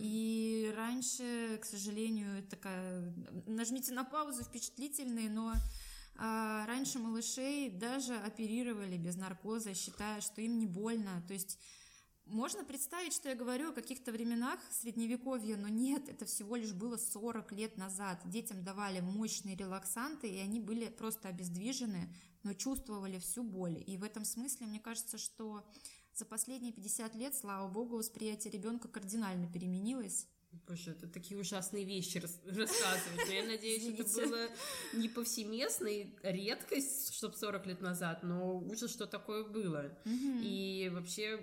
И 0.00 0.72
раньше, 0.74 1.58
к 1.60 1.66
сожалению, 1.66 2.42
такая... 2.44 3.12
Нажмите 3.46 3.92
на 3.92 4.02
паузу, 4.02 4.44
впечатлительные, 4.44 5.28
но 5.28 5.52
раньше 6.16 6.98
малышей 6.98 7.70
даже 7.70 8.14
оперировали 8.16 8.96
без 8.96 9.16
наркоза, 9.16 9.74
считая, 9.74 10.20
что 10.20 10.40
им 10.40 10.58
не 10.58 10.66
больно. 10.66 11.22
То 11.26 11.34
есть 11.34 11.58
можно 12.26 12.64
представить, 12.64 13.12
что 13.12 13.28
я 13.28 13.34
говорю 13.34 13.70
о 13.70 13.74
каких-то 13.74 14.10
временах 14.10 14.58
средневековья, 14.70 15.56
но 15.56 15.68
нет, 15.68 16.08
это 16.08 16.24
всего 16.24 16.56
лишь 16.56 16.72
было 16.72 16.96
40 16.96 17.52
лет 17.52 17.76
назад. 17.76 18.20
Детям 18.24 18.64
давали 18.64 19.00
мощные 19.00 19.56
релаксанты, 19.56 20.28
и 20.28 20.38
они 20.38 20.58
были 20.58 20.88
просто 20.88 21.28
обездвижены, 21.28 22.08
но 22.42 22.54
чувствовали 22.54 23.18
всю 23.18 23.42
боль. 23.42 23.82
И 23.86 23.98
в 23.98 24.04
этом 24.04 24.24
смысле 24.24 24.66
мне 24.66 24.80
кажется, 24.80 25.18
что 25.18 25.66
за 26.14 26.24
последние 26.24 26.72
50 26.72 27.14
лет, 27.16 27.34
слава 27.34 27.68
богу, 27.68 27.98
восприятие 27.98 28.52
ребенка 28.52 28.88
кардинально 28.88 29.46
переменилось. 29.46 30.26
Боже, 30.66 30.92
это 30.92 31.06
такие 31.06 31.38
ужасные 31.38 31.84
вещи 31.84 32.18
рас- 32.18 32.40
рассказывать. 32.44 33.26
Но 33.26 33.32
я 33.32 33.44
надеюсь, 33.44 33.82
Извините. 33.82 34.02
это 34.02 34.28
было 34.28 34.48
не 34.94 35.08
повсеместной 35.08 36.14
редкость, 36.22 37.14
чтобы 37.14 37.36
40 37.36 37.66
лет 37.66 37.80
назад, 37.80 38.22
но 38.22 38.58
ужас, 38.58 38.90
что 38.90 39.06
такое 39.06 39.44
было. 39.44 39.96
Угу. 40.04 40.40
И 40.42 40.90
вообще 40.92 41.40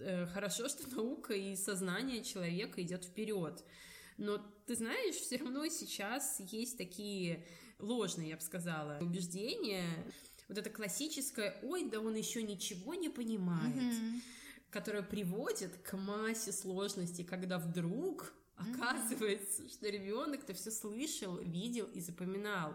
э, 0.00 0.26
хорошо, 0.26 0.68
что 0.68 0.88
наука 0.90 1.34
и 1.34 1.54
сознание 1.56 2.24
человека 2.24 2.82
идет 2.82 3.04
вперед. 3.04 3.64
Но 4.18 4.38
ты 4.66 4.74
знаешь, 4.74 5.16
все 5.16 5.36
равно 5.36 5.66
сейчас 5.68 6.40
есть 6.40 6.78
такие 6.78 7.46
ложные, 7.78 8.30
я 8.30 8.36
бы 8.36 8.42
сказала, 8.42 8.98
убеждения. 9.00 9.84
Вот 10.48 10.58
это 10.58 10.70
классическое, 10.70 11.58
ой, 11.62 11.88
да 11.90 12.00
он 12.00 12.14
еще 12.14 12.42
ничего 12.42 12.94
не 12.94 13.08
понимает. 13.08 13.76
Угу 13.76 14.20
которая 14.76 15.02
приводит 15.02 15.74
к 15.78 15.96
массе 15.96 16.52
сложностей, 16.52 17.24
когда 17.24 17.58
вдруг 17.58 18.34
Оказывается, 18.56 19.68
что 19.68 19.88
ребенок-то 19.88 20.54
все 20.54 20.70
слышал, 20.70 21.36
видел 21.38 21.86
и 21.86 22.00
запоминал. 22.00 22.74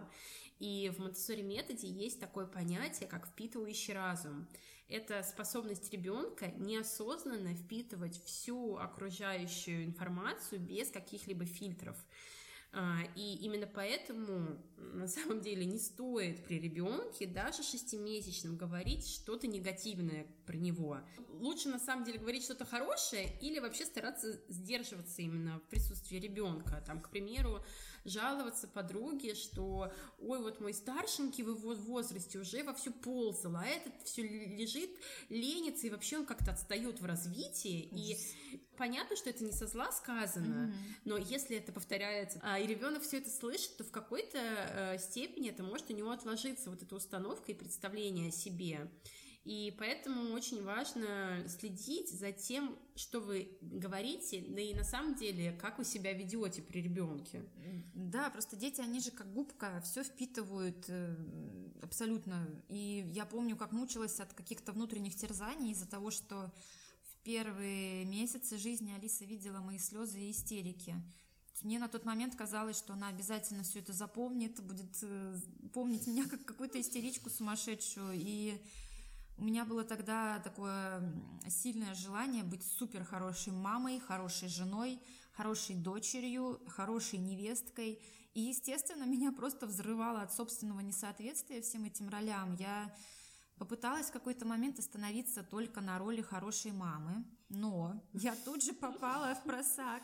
И 0.60 0.92
в 0.96 1.00
Монтессори 1.00 1.42
методе 1.42 1.88
есть 1.88 2.20
такое 2.20 2.46
понятие, 2.46 3.10
как 3.10 3.28
впитывающий 3.28 3.94
разум. 3.94 4.48
Это 4.88 5.24
способность 5.24 5.92
ребенка 5.92 6.52
неосознанно 6.58 7.56
впитывать 7.56 8.24
всю 8.26 8.76
окружающую 8.76 9.86
информацию 9.86 10.60
без 10.60 10.92
каких-либо 10.92 11.46
фильтров. 11.46 11.98
А, 12.74 13.00
и 13.16 13.36
именно 13.36 13.68
поэтому 13.68 14.58
на 14.78 15.08
самом 15.08 15.42
деле 15.42 15.66
не 15.66 15.78
стоит 15.78 16.46
при 16.46 16.58
ребенке 16.58 17.28
даже 17.28 17.64
шестимесячном 17.64 18.56
говорить 18.56 19.06
что-то 19.06 19.48
негативное 19.48 20.26
про 20.46 20.56
него. 20.56 21.00
Лучше 21.28 21.68
на 21.68 21.80
самом 21.80 22.06
деле 22.06 22.20
говорить 22.20 22.44
что-то 22.44 22.64
хорошее 22.64 23.38
или 23.42 23.60
вообще 23.60 23.86
стараться 23.86 24.40
сдерживаться 24.48 25.22
именно 25.22 25.60
в 25.60 25.64
присутствии 25.64 26.18
ребенка. 26.18 26.82
Там, 26.88 27.02
к 27.02 27.10
примеру, 27.10 27.62
жаловаться 28.06 28.68
подруге, 28.68 29.36
что 29.36 29.92
ой, 30.20 30.40
вот 30.40 30.60
мой 30.60 30.74
старшенький 30.74 31.44
в 31.44 31.50
его 31.50 31.76
возрасте 31.76 32.40
уже 32.40 32.64
вовсю 32.64 32.92
ползал, 32.92 33.56
а 33.56 33.66
этот 33.66 33.94
все 34.04 34.24
лежит, 34.24 34.90
ленится, 35.30 35.88
и 35.88 35.90
вообще 35.90 36.18
он 36.18 36.26
как-то 36.26 36.52
отстает 36.52 37.00
в 37.00 37.06
развитии. 37.06 37.90
И 37.92 38.18
понятно, 38.78 39.16
что 39.16 39.30
это 39.30 39.44
не 39.44 39.52
со 39.52 39.68
зла 39.68 39.92
сказано, 39.92 40.68
mm-hmm. 40.68 41.00
но 41.06 41.18
если 41.18 41.58
это 41.58 41.72
повторяется, 41.72 42.40
а, 42.44 42.60
и 42.60 42.68
ребенок 42.68 43.04
все 43.04 43.18
это 43.18 43.30
слышит, 43.30 43.78
то 43.78 43.84
в 43.84 43.92
какой-то 43.92 44.40
э, 44.40 44.98
степени 45.00 45.50
это 45.50 45.64
может 45.64 45.90
у 45.90 45.94
него 45.94 46.12
отложиться, 46.12 46.70
вот 46.70 46.82
эта 46.82 46.96
установка 46.96 47.52
и 47.52 47.56
представление 47.56 48.30
о 48.30 48.32
себе. 48.32 48.90
И 49.44 49.76
поэтому 49.80 50.34
очень 50.34 50.64
важно 50.64 51.44
следить 51.48 52.12
за 52.12 52.32
тем, 52.32 52.78
что 52.96 53.20
вы 53.20 53.58
говорите, 53.60 54.46
да 54.48 54.62
и 54.62 54.76
на 54.76 54.84
самом 54.84 55.16
деле, 55.16 55.52
как 55.54 55.80
вы 55.80 55.86
себя 55.86 56.14
ведете 56.14 56.62
при 56.62 56.82
ребенке. 56.82 57.44
Да, 57.96 58.30
просто 58.30 58.56
дети, 58.56 58.82
они 58.82 59.00
же 59.00 59.10
как 59.10 59.34
губка, 59.34 59.82
все 59.84 60.04
впитывают 60.04 60.86
э, 60.90 61.16
абсолютно. 61.82 62.48
И 62.70 63.04
я 63.14 63.26
помню, 63.26 63.58
как 63.58 63.72
мучилась 63.72 64.20
от 64.20 64.32
каких-то 64.34 64.74
внутренних 64.74 65.16
терзаний 65.16 65.72
из-за 65.72 65.90
того, 65.90 66.12
что 66.12 66.54
в 67.02 67.24
первые 67.24 68.06
месяцы 68.06 68.60
жизни 68.60 68.92
Алиса 68.92 69.26
видела 69.26 69.60
мои 69.60 69.80
слезы 69.80 70.20
и 70.20 70.32
истерики. 70.32 70.96
Мне 71.64 71.80
на 71.80 71.88
тот 71.88 72.06
момент 72.06 72.36
казалось, 72.36 72.78
что 72.78 72.94
она 72.94 73.08
обязательно 73.08 73.64
все 73.64 73.80
это 73.80 73.94
запомнит, 73.94 74.60
будет 74.62 74.98
э, 75.02 75.40
помнить 75.74 76.06
меня 76.06 76.28
как 76.28 76.46
какую-то 76.46 76.80
истеричку 76.80 77.30
сумасшедшую. 77.30 78.14
И 78.16 78.62
у 79.42 79.44
меня 79.44 79.66
было 79.66 79.84
тогда 79.84 80.38
такое 80.38 81.02
сильное 81.50 81.96
желание 81.96 82.44
быть 82.44 82.64
супер 82.64 83.04
хорошей 83.04 83.52
мамой, 83.52 84.00
хорошей 84.00 84.50
женой, 84.50 85.02
хорошей 85.32 85.76
дочерью, 85.76 86.62
хорошей 86.68 87.18
невесткой. 87.18 88.00
И, 88.36 88.42
естественно, 88.42 89.04
меня 89.08 89.32
просто 89.32 89.66
взрывало 89.66 90.22
от 90.22 90.32
собственного 90.32 90.82
несоответствия 90.82 91.64
всем 91.64 91.86
этим 91.86 92.08
ролям. 92.10 92.54
Я 92.54 92.94
попыталась 93.62 94.08
в 94.08 94.12
какой-то 94.12 94.44
момент 94.44 94.80
остановиться 94.80 95.44
только 95.44 95.82
на 95.82 96.00
роли 96.00 96.24
хорошей 96.24 96.72
мамы, 96.72 97.24
но 97.50 98.02
я 98.12 98.36
тут 98.44 98.64
же 98.64 98.74
попала 98.74 99.36
в 99.36 99.44
просак, 99.44 100.02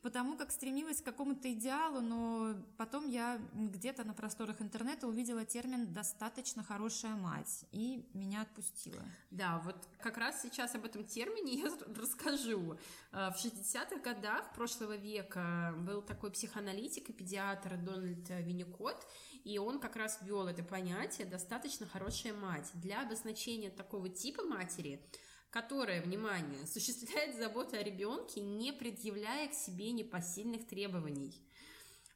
потому 0.00 0.38
как 0.38 0.50
стремилась 0.50 1.02
к 1.02 1.04
какому-то 1.04 1.52
идеалу, 1.52 2.00
но 2.00 2.54
потом 2.78 3.06
я 3.10 3.38
где-то 3.52 4.04
на 4.04 4.14
просторах 4.14 4.62
интернета 4.62 5.06
увидела 5.06 5.44
термин 5.44 5.92
«достаточно 5.92 6.64
хорошая 6.64 7.14
мать» 7.14 7.66
и 7.72 8.08
меня 8.14 8.40
отпустила. 8.40 9.04
Да, 9.30 9.60
вот 9.66 9.76
как 10.00 10.16
раз 10.16 10.40
сейчас 10.40 10.74
об 10.74 10.86
этом 10.86 11.04
термине 11.04 11.60
я 11.60 11.70
расскажу. 11.94 12.78
Э, 13.12 13.30
в 13.32 13.44
60-х 13.44 13.96
годах 13.96 14.54
прошлого 14.54 14.96
века 14.96 15.74
был 15.76 16.00
такой 16.00 16.30
психоаналитик 16.30 17.10
и 17.10 17.12
педиатр 17.12 17.76
Дональд 17.76 18.30
Винникот, 18.30 19.06
и 19.48 19.58
он 19.58 19.80
как 19.80 19.96
раз 19.96 20.18
ввел 20.22 20.46
это 20.46 20.62
понятие 20.62 21.26
«достаточно 21.26 21.86
хорошая 21.86 22.34
мать». 22.34 22.70
Для 22.74 23.02
обозначения 23.02 23.70
такого 23.70 24.08
типа 24.08 24.42
матери– 24.42 25.02
которая, 25.50 26.02
внимание, 26.02 26.62
осуществляет 26.64 27.36
заботу 27.36 27.76
о 27.76 27.82
ребенке, 27.82 28.40
не 28.40 28.70
предъявляя 28.70 29.48
к 29.48 29.54
себе 29.54 29.92
непосильных 29.92 30.66
требований 30.66 31.32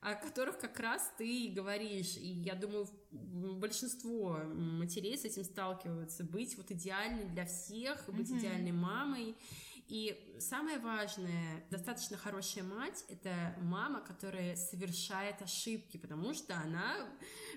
о 0.02 0.16
которых 0.16 0.58
как 0.58 0.80
раз 0.80 1.12
ты 1.16 1.52
говоришь, 1.54 2.16
и 2.16 2.26
я 2.26 2.56
думаю, 2.56 2.88
большинство 3.12 4.36
матерей 4.52 5.16
с 5.16 5.24
этим 5.24 5.44
сталкиваются, 5.44 6.24
быть 6.24 6.56
вот 6.56 6.72
идеальной 6.72 7.24
для 7.26 7.46
всех, 7.46 8.04
быть 8.08 8.28
mm-hmm. 8.28 8.38
идеальной 8.40 8.72
мамой, 8.72 9.36
и 9.88 10.36
самое 10.40 10.78
важное, 10.78 11.64
достаточно 11.70 12.16
хорошая 12.16 12.64
мать, 12.64 13.04
это 13.08 13.54
мама, 13.60 14.00
которая 14.00 14.56
совершает 14.56 15.42
ошибки, 15.42 15.96
потому 15.96 16.34
что 16.34 16.54
она, 16.54 17.08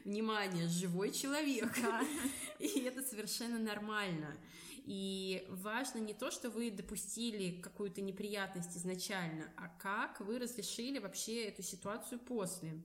внимание, 0.03 0.67
живой 0.67 1.11
человек, 1.11 1.71
и 2.59 2.81
это 2.81 3.01
совершенно 3.03 3.59
нормально. 3.59 4.35
И 4.85 5.45
важно 5.49 5.97
не 5.99 6.13
то, 6.13 6.29
что 6.29 6.49
вы 6.49 6.69
допустили 6.69 7.59
какую-то 7.61 8.01
неприятность 8.01 8.77
изначально, 8.77 9.51
а 9.57 9.67
как 9.79 10.19
вы 10.19 10.37
разрешили 10.37 10.99
вообще 10.99 11.45
эту 11.45 11.63
ситуацию 11.63 12.19
после. 12.19 12.83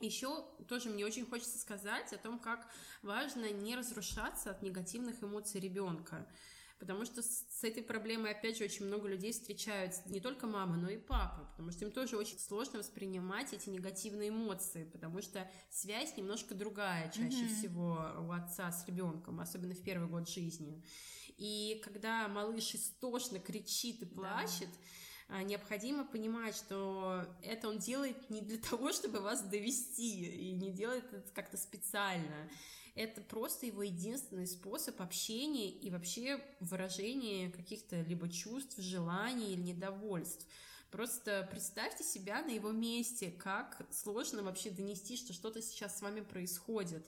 Еще 0.00 0.44
тоже 0.68 0.90
мне 0.90 1.04
очень 1.04 1.26
хочется 1.26 1.58
сказать 1.58 2.12
о 2.12 2.18
том, 2.18 2.38
как 2.38 2.68
важно 3.02 3.50
не 3.50 3.74
разрушаться 3.74 4.50
от 4.50 4.62
негативных 4.62 5.22
эмоций 5.22 5.60
ребенка. 5.60 6.28
Потому 6.78 7.04
что 7.04 7.22
с 7.22 7.62
этой 7.62 7.82
проблемой, 7.82 8.32
опять 8.32 8.58
же, 8.58 8.64
очень 8.64 8.86
много 8.86 9.08
людей 9.08 9.32
встречаются, 9.32 10.02
не 10.06 10.20
только 10.20 10.46
мама, 10.46 10.76
но 10.76 10.90
и 10.90 10.98
папа, 10.98 11.48
потому 11.52 11.70
что 11.70 11.84
им 11.84 11.92
тоже 11.92 12.16
очень 12.16 12.38
сложно 12.38 12.80
воспринимать 12.80 13.52
эти 13.52 13.70
негативные 13.70 14.30
эмоции, 14.30 14.84
потому 14.84 15.22
что 15.22 15.50
связь 15.70 16.16
немножко 16.16 16.54
другая 16.54 17.10
чаще 17.10 17.44
mm-hmm. 17.44 17.58
всего 17.58 18.10
у 18.26 18.32
отца 18.32 18.70
с 18.72 18.86
ребенком, 18.86 19.40
особенно 19.40 19.74
в 19.74 19.82
первый 19.82 20.08
год 20.08 20.28
жизни. 20.28 20.82
И 21.36 21.80
когда 21.84 22.28
малыш 22.28 22.74
истошно 22.74 23.38
кричит 23.38 24.02
и 24.02 24.06
плачет, 24.06 24.68
а, 25.28 25.42
необходимо 25.42 26.04
понимать, 26.04 26.54
что 26.54 27.24
это 27.42 27.68
он 27.68 27.78
делает 27.78 28.28
не 28.30 28.40
для 28.40 28.58
того, 28.58 28.92
чтобы 28.92 29.20
вас 29.20 29.42
довести, 29.42 30.26
и 30.26 30.52
не 30.52 30.70
делает 30.70 31.12
это 31.12 31.30
как-то 31.32 31.56
специально. 31.56 32.50
Это 32.94 33.20
просто 33.20 33.66
его 33.66 33.82
единственный 33.82 34.46
способ 34.46 35.00
общения 35.00 35.68
и 35.68 35.90
вообще 35.90 36.40
выражения 36.60 37.50
каких-то 37.50 38.00
либо 38.02 38.28
чувств, 38.28 38.78
желаний 38.78 39.52
или 39.52 39.62
недовольств. 39.62 40.46
Просто 40.92 41.48
представьте 41.50 42.04
себя 42.04 42.42
на 42.42 42.50
его 42.50 42.70
месте, 42.70 43.32
как 43.32 43.84
сложно 43.90 44.44
вообще 44.44 44.70
донести, 44.70 45.16
что 45.16 45.32
что-то 45.32 45.60
сейчас 45.60 45.98
с 45.98 46.02
вами 46.02 46.20
происходит. 46.20 47.04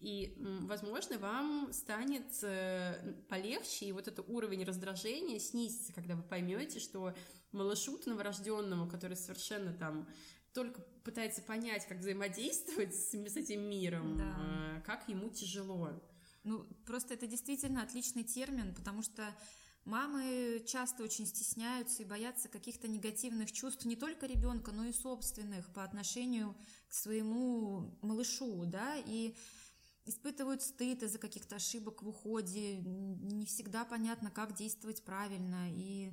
И, 0.00 0.34
возможно, 0.62 1.18
вам 1.18 1.72
станет 1.72 2.26
э, 2.42 3.14
полегче, 3.28 3.86
и 3.86 3.92
вот 3.92 4.08
этот 4.08 4.28
уровень 4.28 4.64
раздражения 4.64 5.38
снизится, 5.38 5.92
когда 5.92 6.16
вы 6.16 6.22
поймете, 6.22 6.80
что 6.80 7.14
малышу 7.52 7.98
новорожденному, 8.06 8.88
который 8.88 9.16
совершенно 9.16 9.72
там 9.72 10.08
только 10.52 10.80
пытается 11.04 11.42
понять, 11.42 11.86
как 11.86 11.98
взаимодействовать 11.98 12.94
с, 12.94 13.10
с 13.10 13.36
этим 13.36 13.62
миром, 13.62 14.16
да. 14.16 14.34
А, 14.36 14.80
как 14.84 15.08
ему 15.08 15.30
тяжело. 15.30 16.02
Ну, 16.44 16.64
просто 16.86 17.14
это 17.14 17.26
действительно 17.26 17.82
отличный 17.82 18.24
термин, 18.24 18.74
потому 18.74 19.02
что 19.02 19.34
мамы 19.84 20.62
часто 20.66 21.02
очень 21.02 21.26
стесняются 21.26 22.02
и 22.02 22.06
боятся 22.06 22.48
каких-то 22.48 22.88
негативных 22.88 23.52
чувств 23.52 23.84
не 23.84 23.96
только 23.96 24.26
ребенка, 24.26 24.72
но 24.72 24.84
и 24.84 24.92
собственных 24.92 25.72
по 25.72 25.84
отношению 25.84 26.56
к 26.88 26.94
своему 26.94 27.98
малышу, 28.02 28.64
да, 28.66 28.96
и 28.96 29.34
испытывают 30.08 30.62
стыд 30.62 31.02
из-за 31.02 31.18
каких-то 31.18 31.56
ошибок 31.56 32.02
в 32.02 32.08
уходе, 32.08 32.78
не 32.78 33.44
всегда 33.46 33.84
понятно, 33.84 34.30
как 34.30 34.54
действовать 34.54 35.02
правильно. 35.02 35.70
И, 35.70 36.12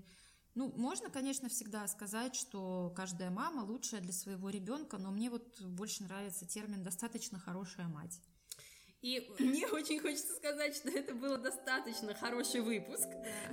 ну, 0.55 0.71
можно, 0.75 1.09
конечно, 1.09 1.49
всегда 1.49 1.85
сказать, 1.87 2.35
что 2.35 2.91
каждая 2.95 3.29
мама 3.29 3.61
лучшая 3.61 3.99
для 3.99 4.13
своего 4.13 4.49
ребенка, 4.49 4.97
но 4.97 5.11
мне 5.11 5.29
вот 5.29 5.61
больше 5.61 6.03
нравится 6.03 6.47
термин 6.47 6.81
«достаточно 6.81 7.37
хорошая 7.39 7.87
мать». 7.87 8.21
И 9.01 9.29
мне 9.37 9.67
очень 9.67 9.99
хочется 9.99 10.33
сказать, 10.33 10.75
что 10.75 10.89
это 10.89 11.13
был 11.13 11.37
достаточно 11.37 12.15
хороший 12.15 12.61
выпуск. 12.61 13.07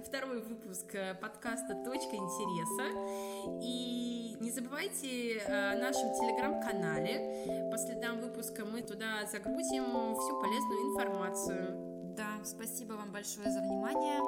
Второй 0.07 0.41
выпуск 0.41 0.95
э, 0.95 1.15
подкаста 1.15 1.75
«Точка 1.85 2.17
интереса». 2.17 3.61
И 3.61 4.37
не 4.41 4.51
забывайте 4.51 5.43
о 5.47 5.77
нашем 5.77 6.15
телеграм-канале. 6.15 7.69
По 7.71 7.77
следам 7.77 8.21
выпуска 8.21 8.65
мы 8.65 8.81
туда 8.81 9.27
загрузим 9.27 10.15
всю 10.15 10.41
полезную 10.41 10.93
информацию. 10.93 12.15
Да, 12.17 12.43
спасибо 12.45 12.95
вам 12.95 13.13
большое 13.13 13.51
за 13.51 13.61
внимание. 13.61 14.21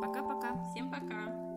Пока-пока. 0.00 0.72
Всем 0.72 0.90
пока. 0.90 1.47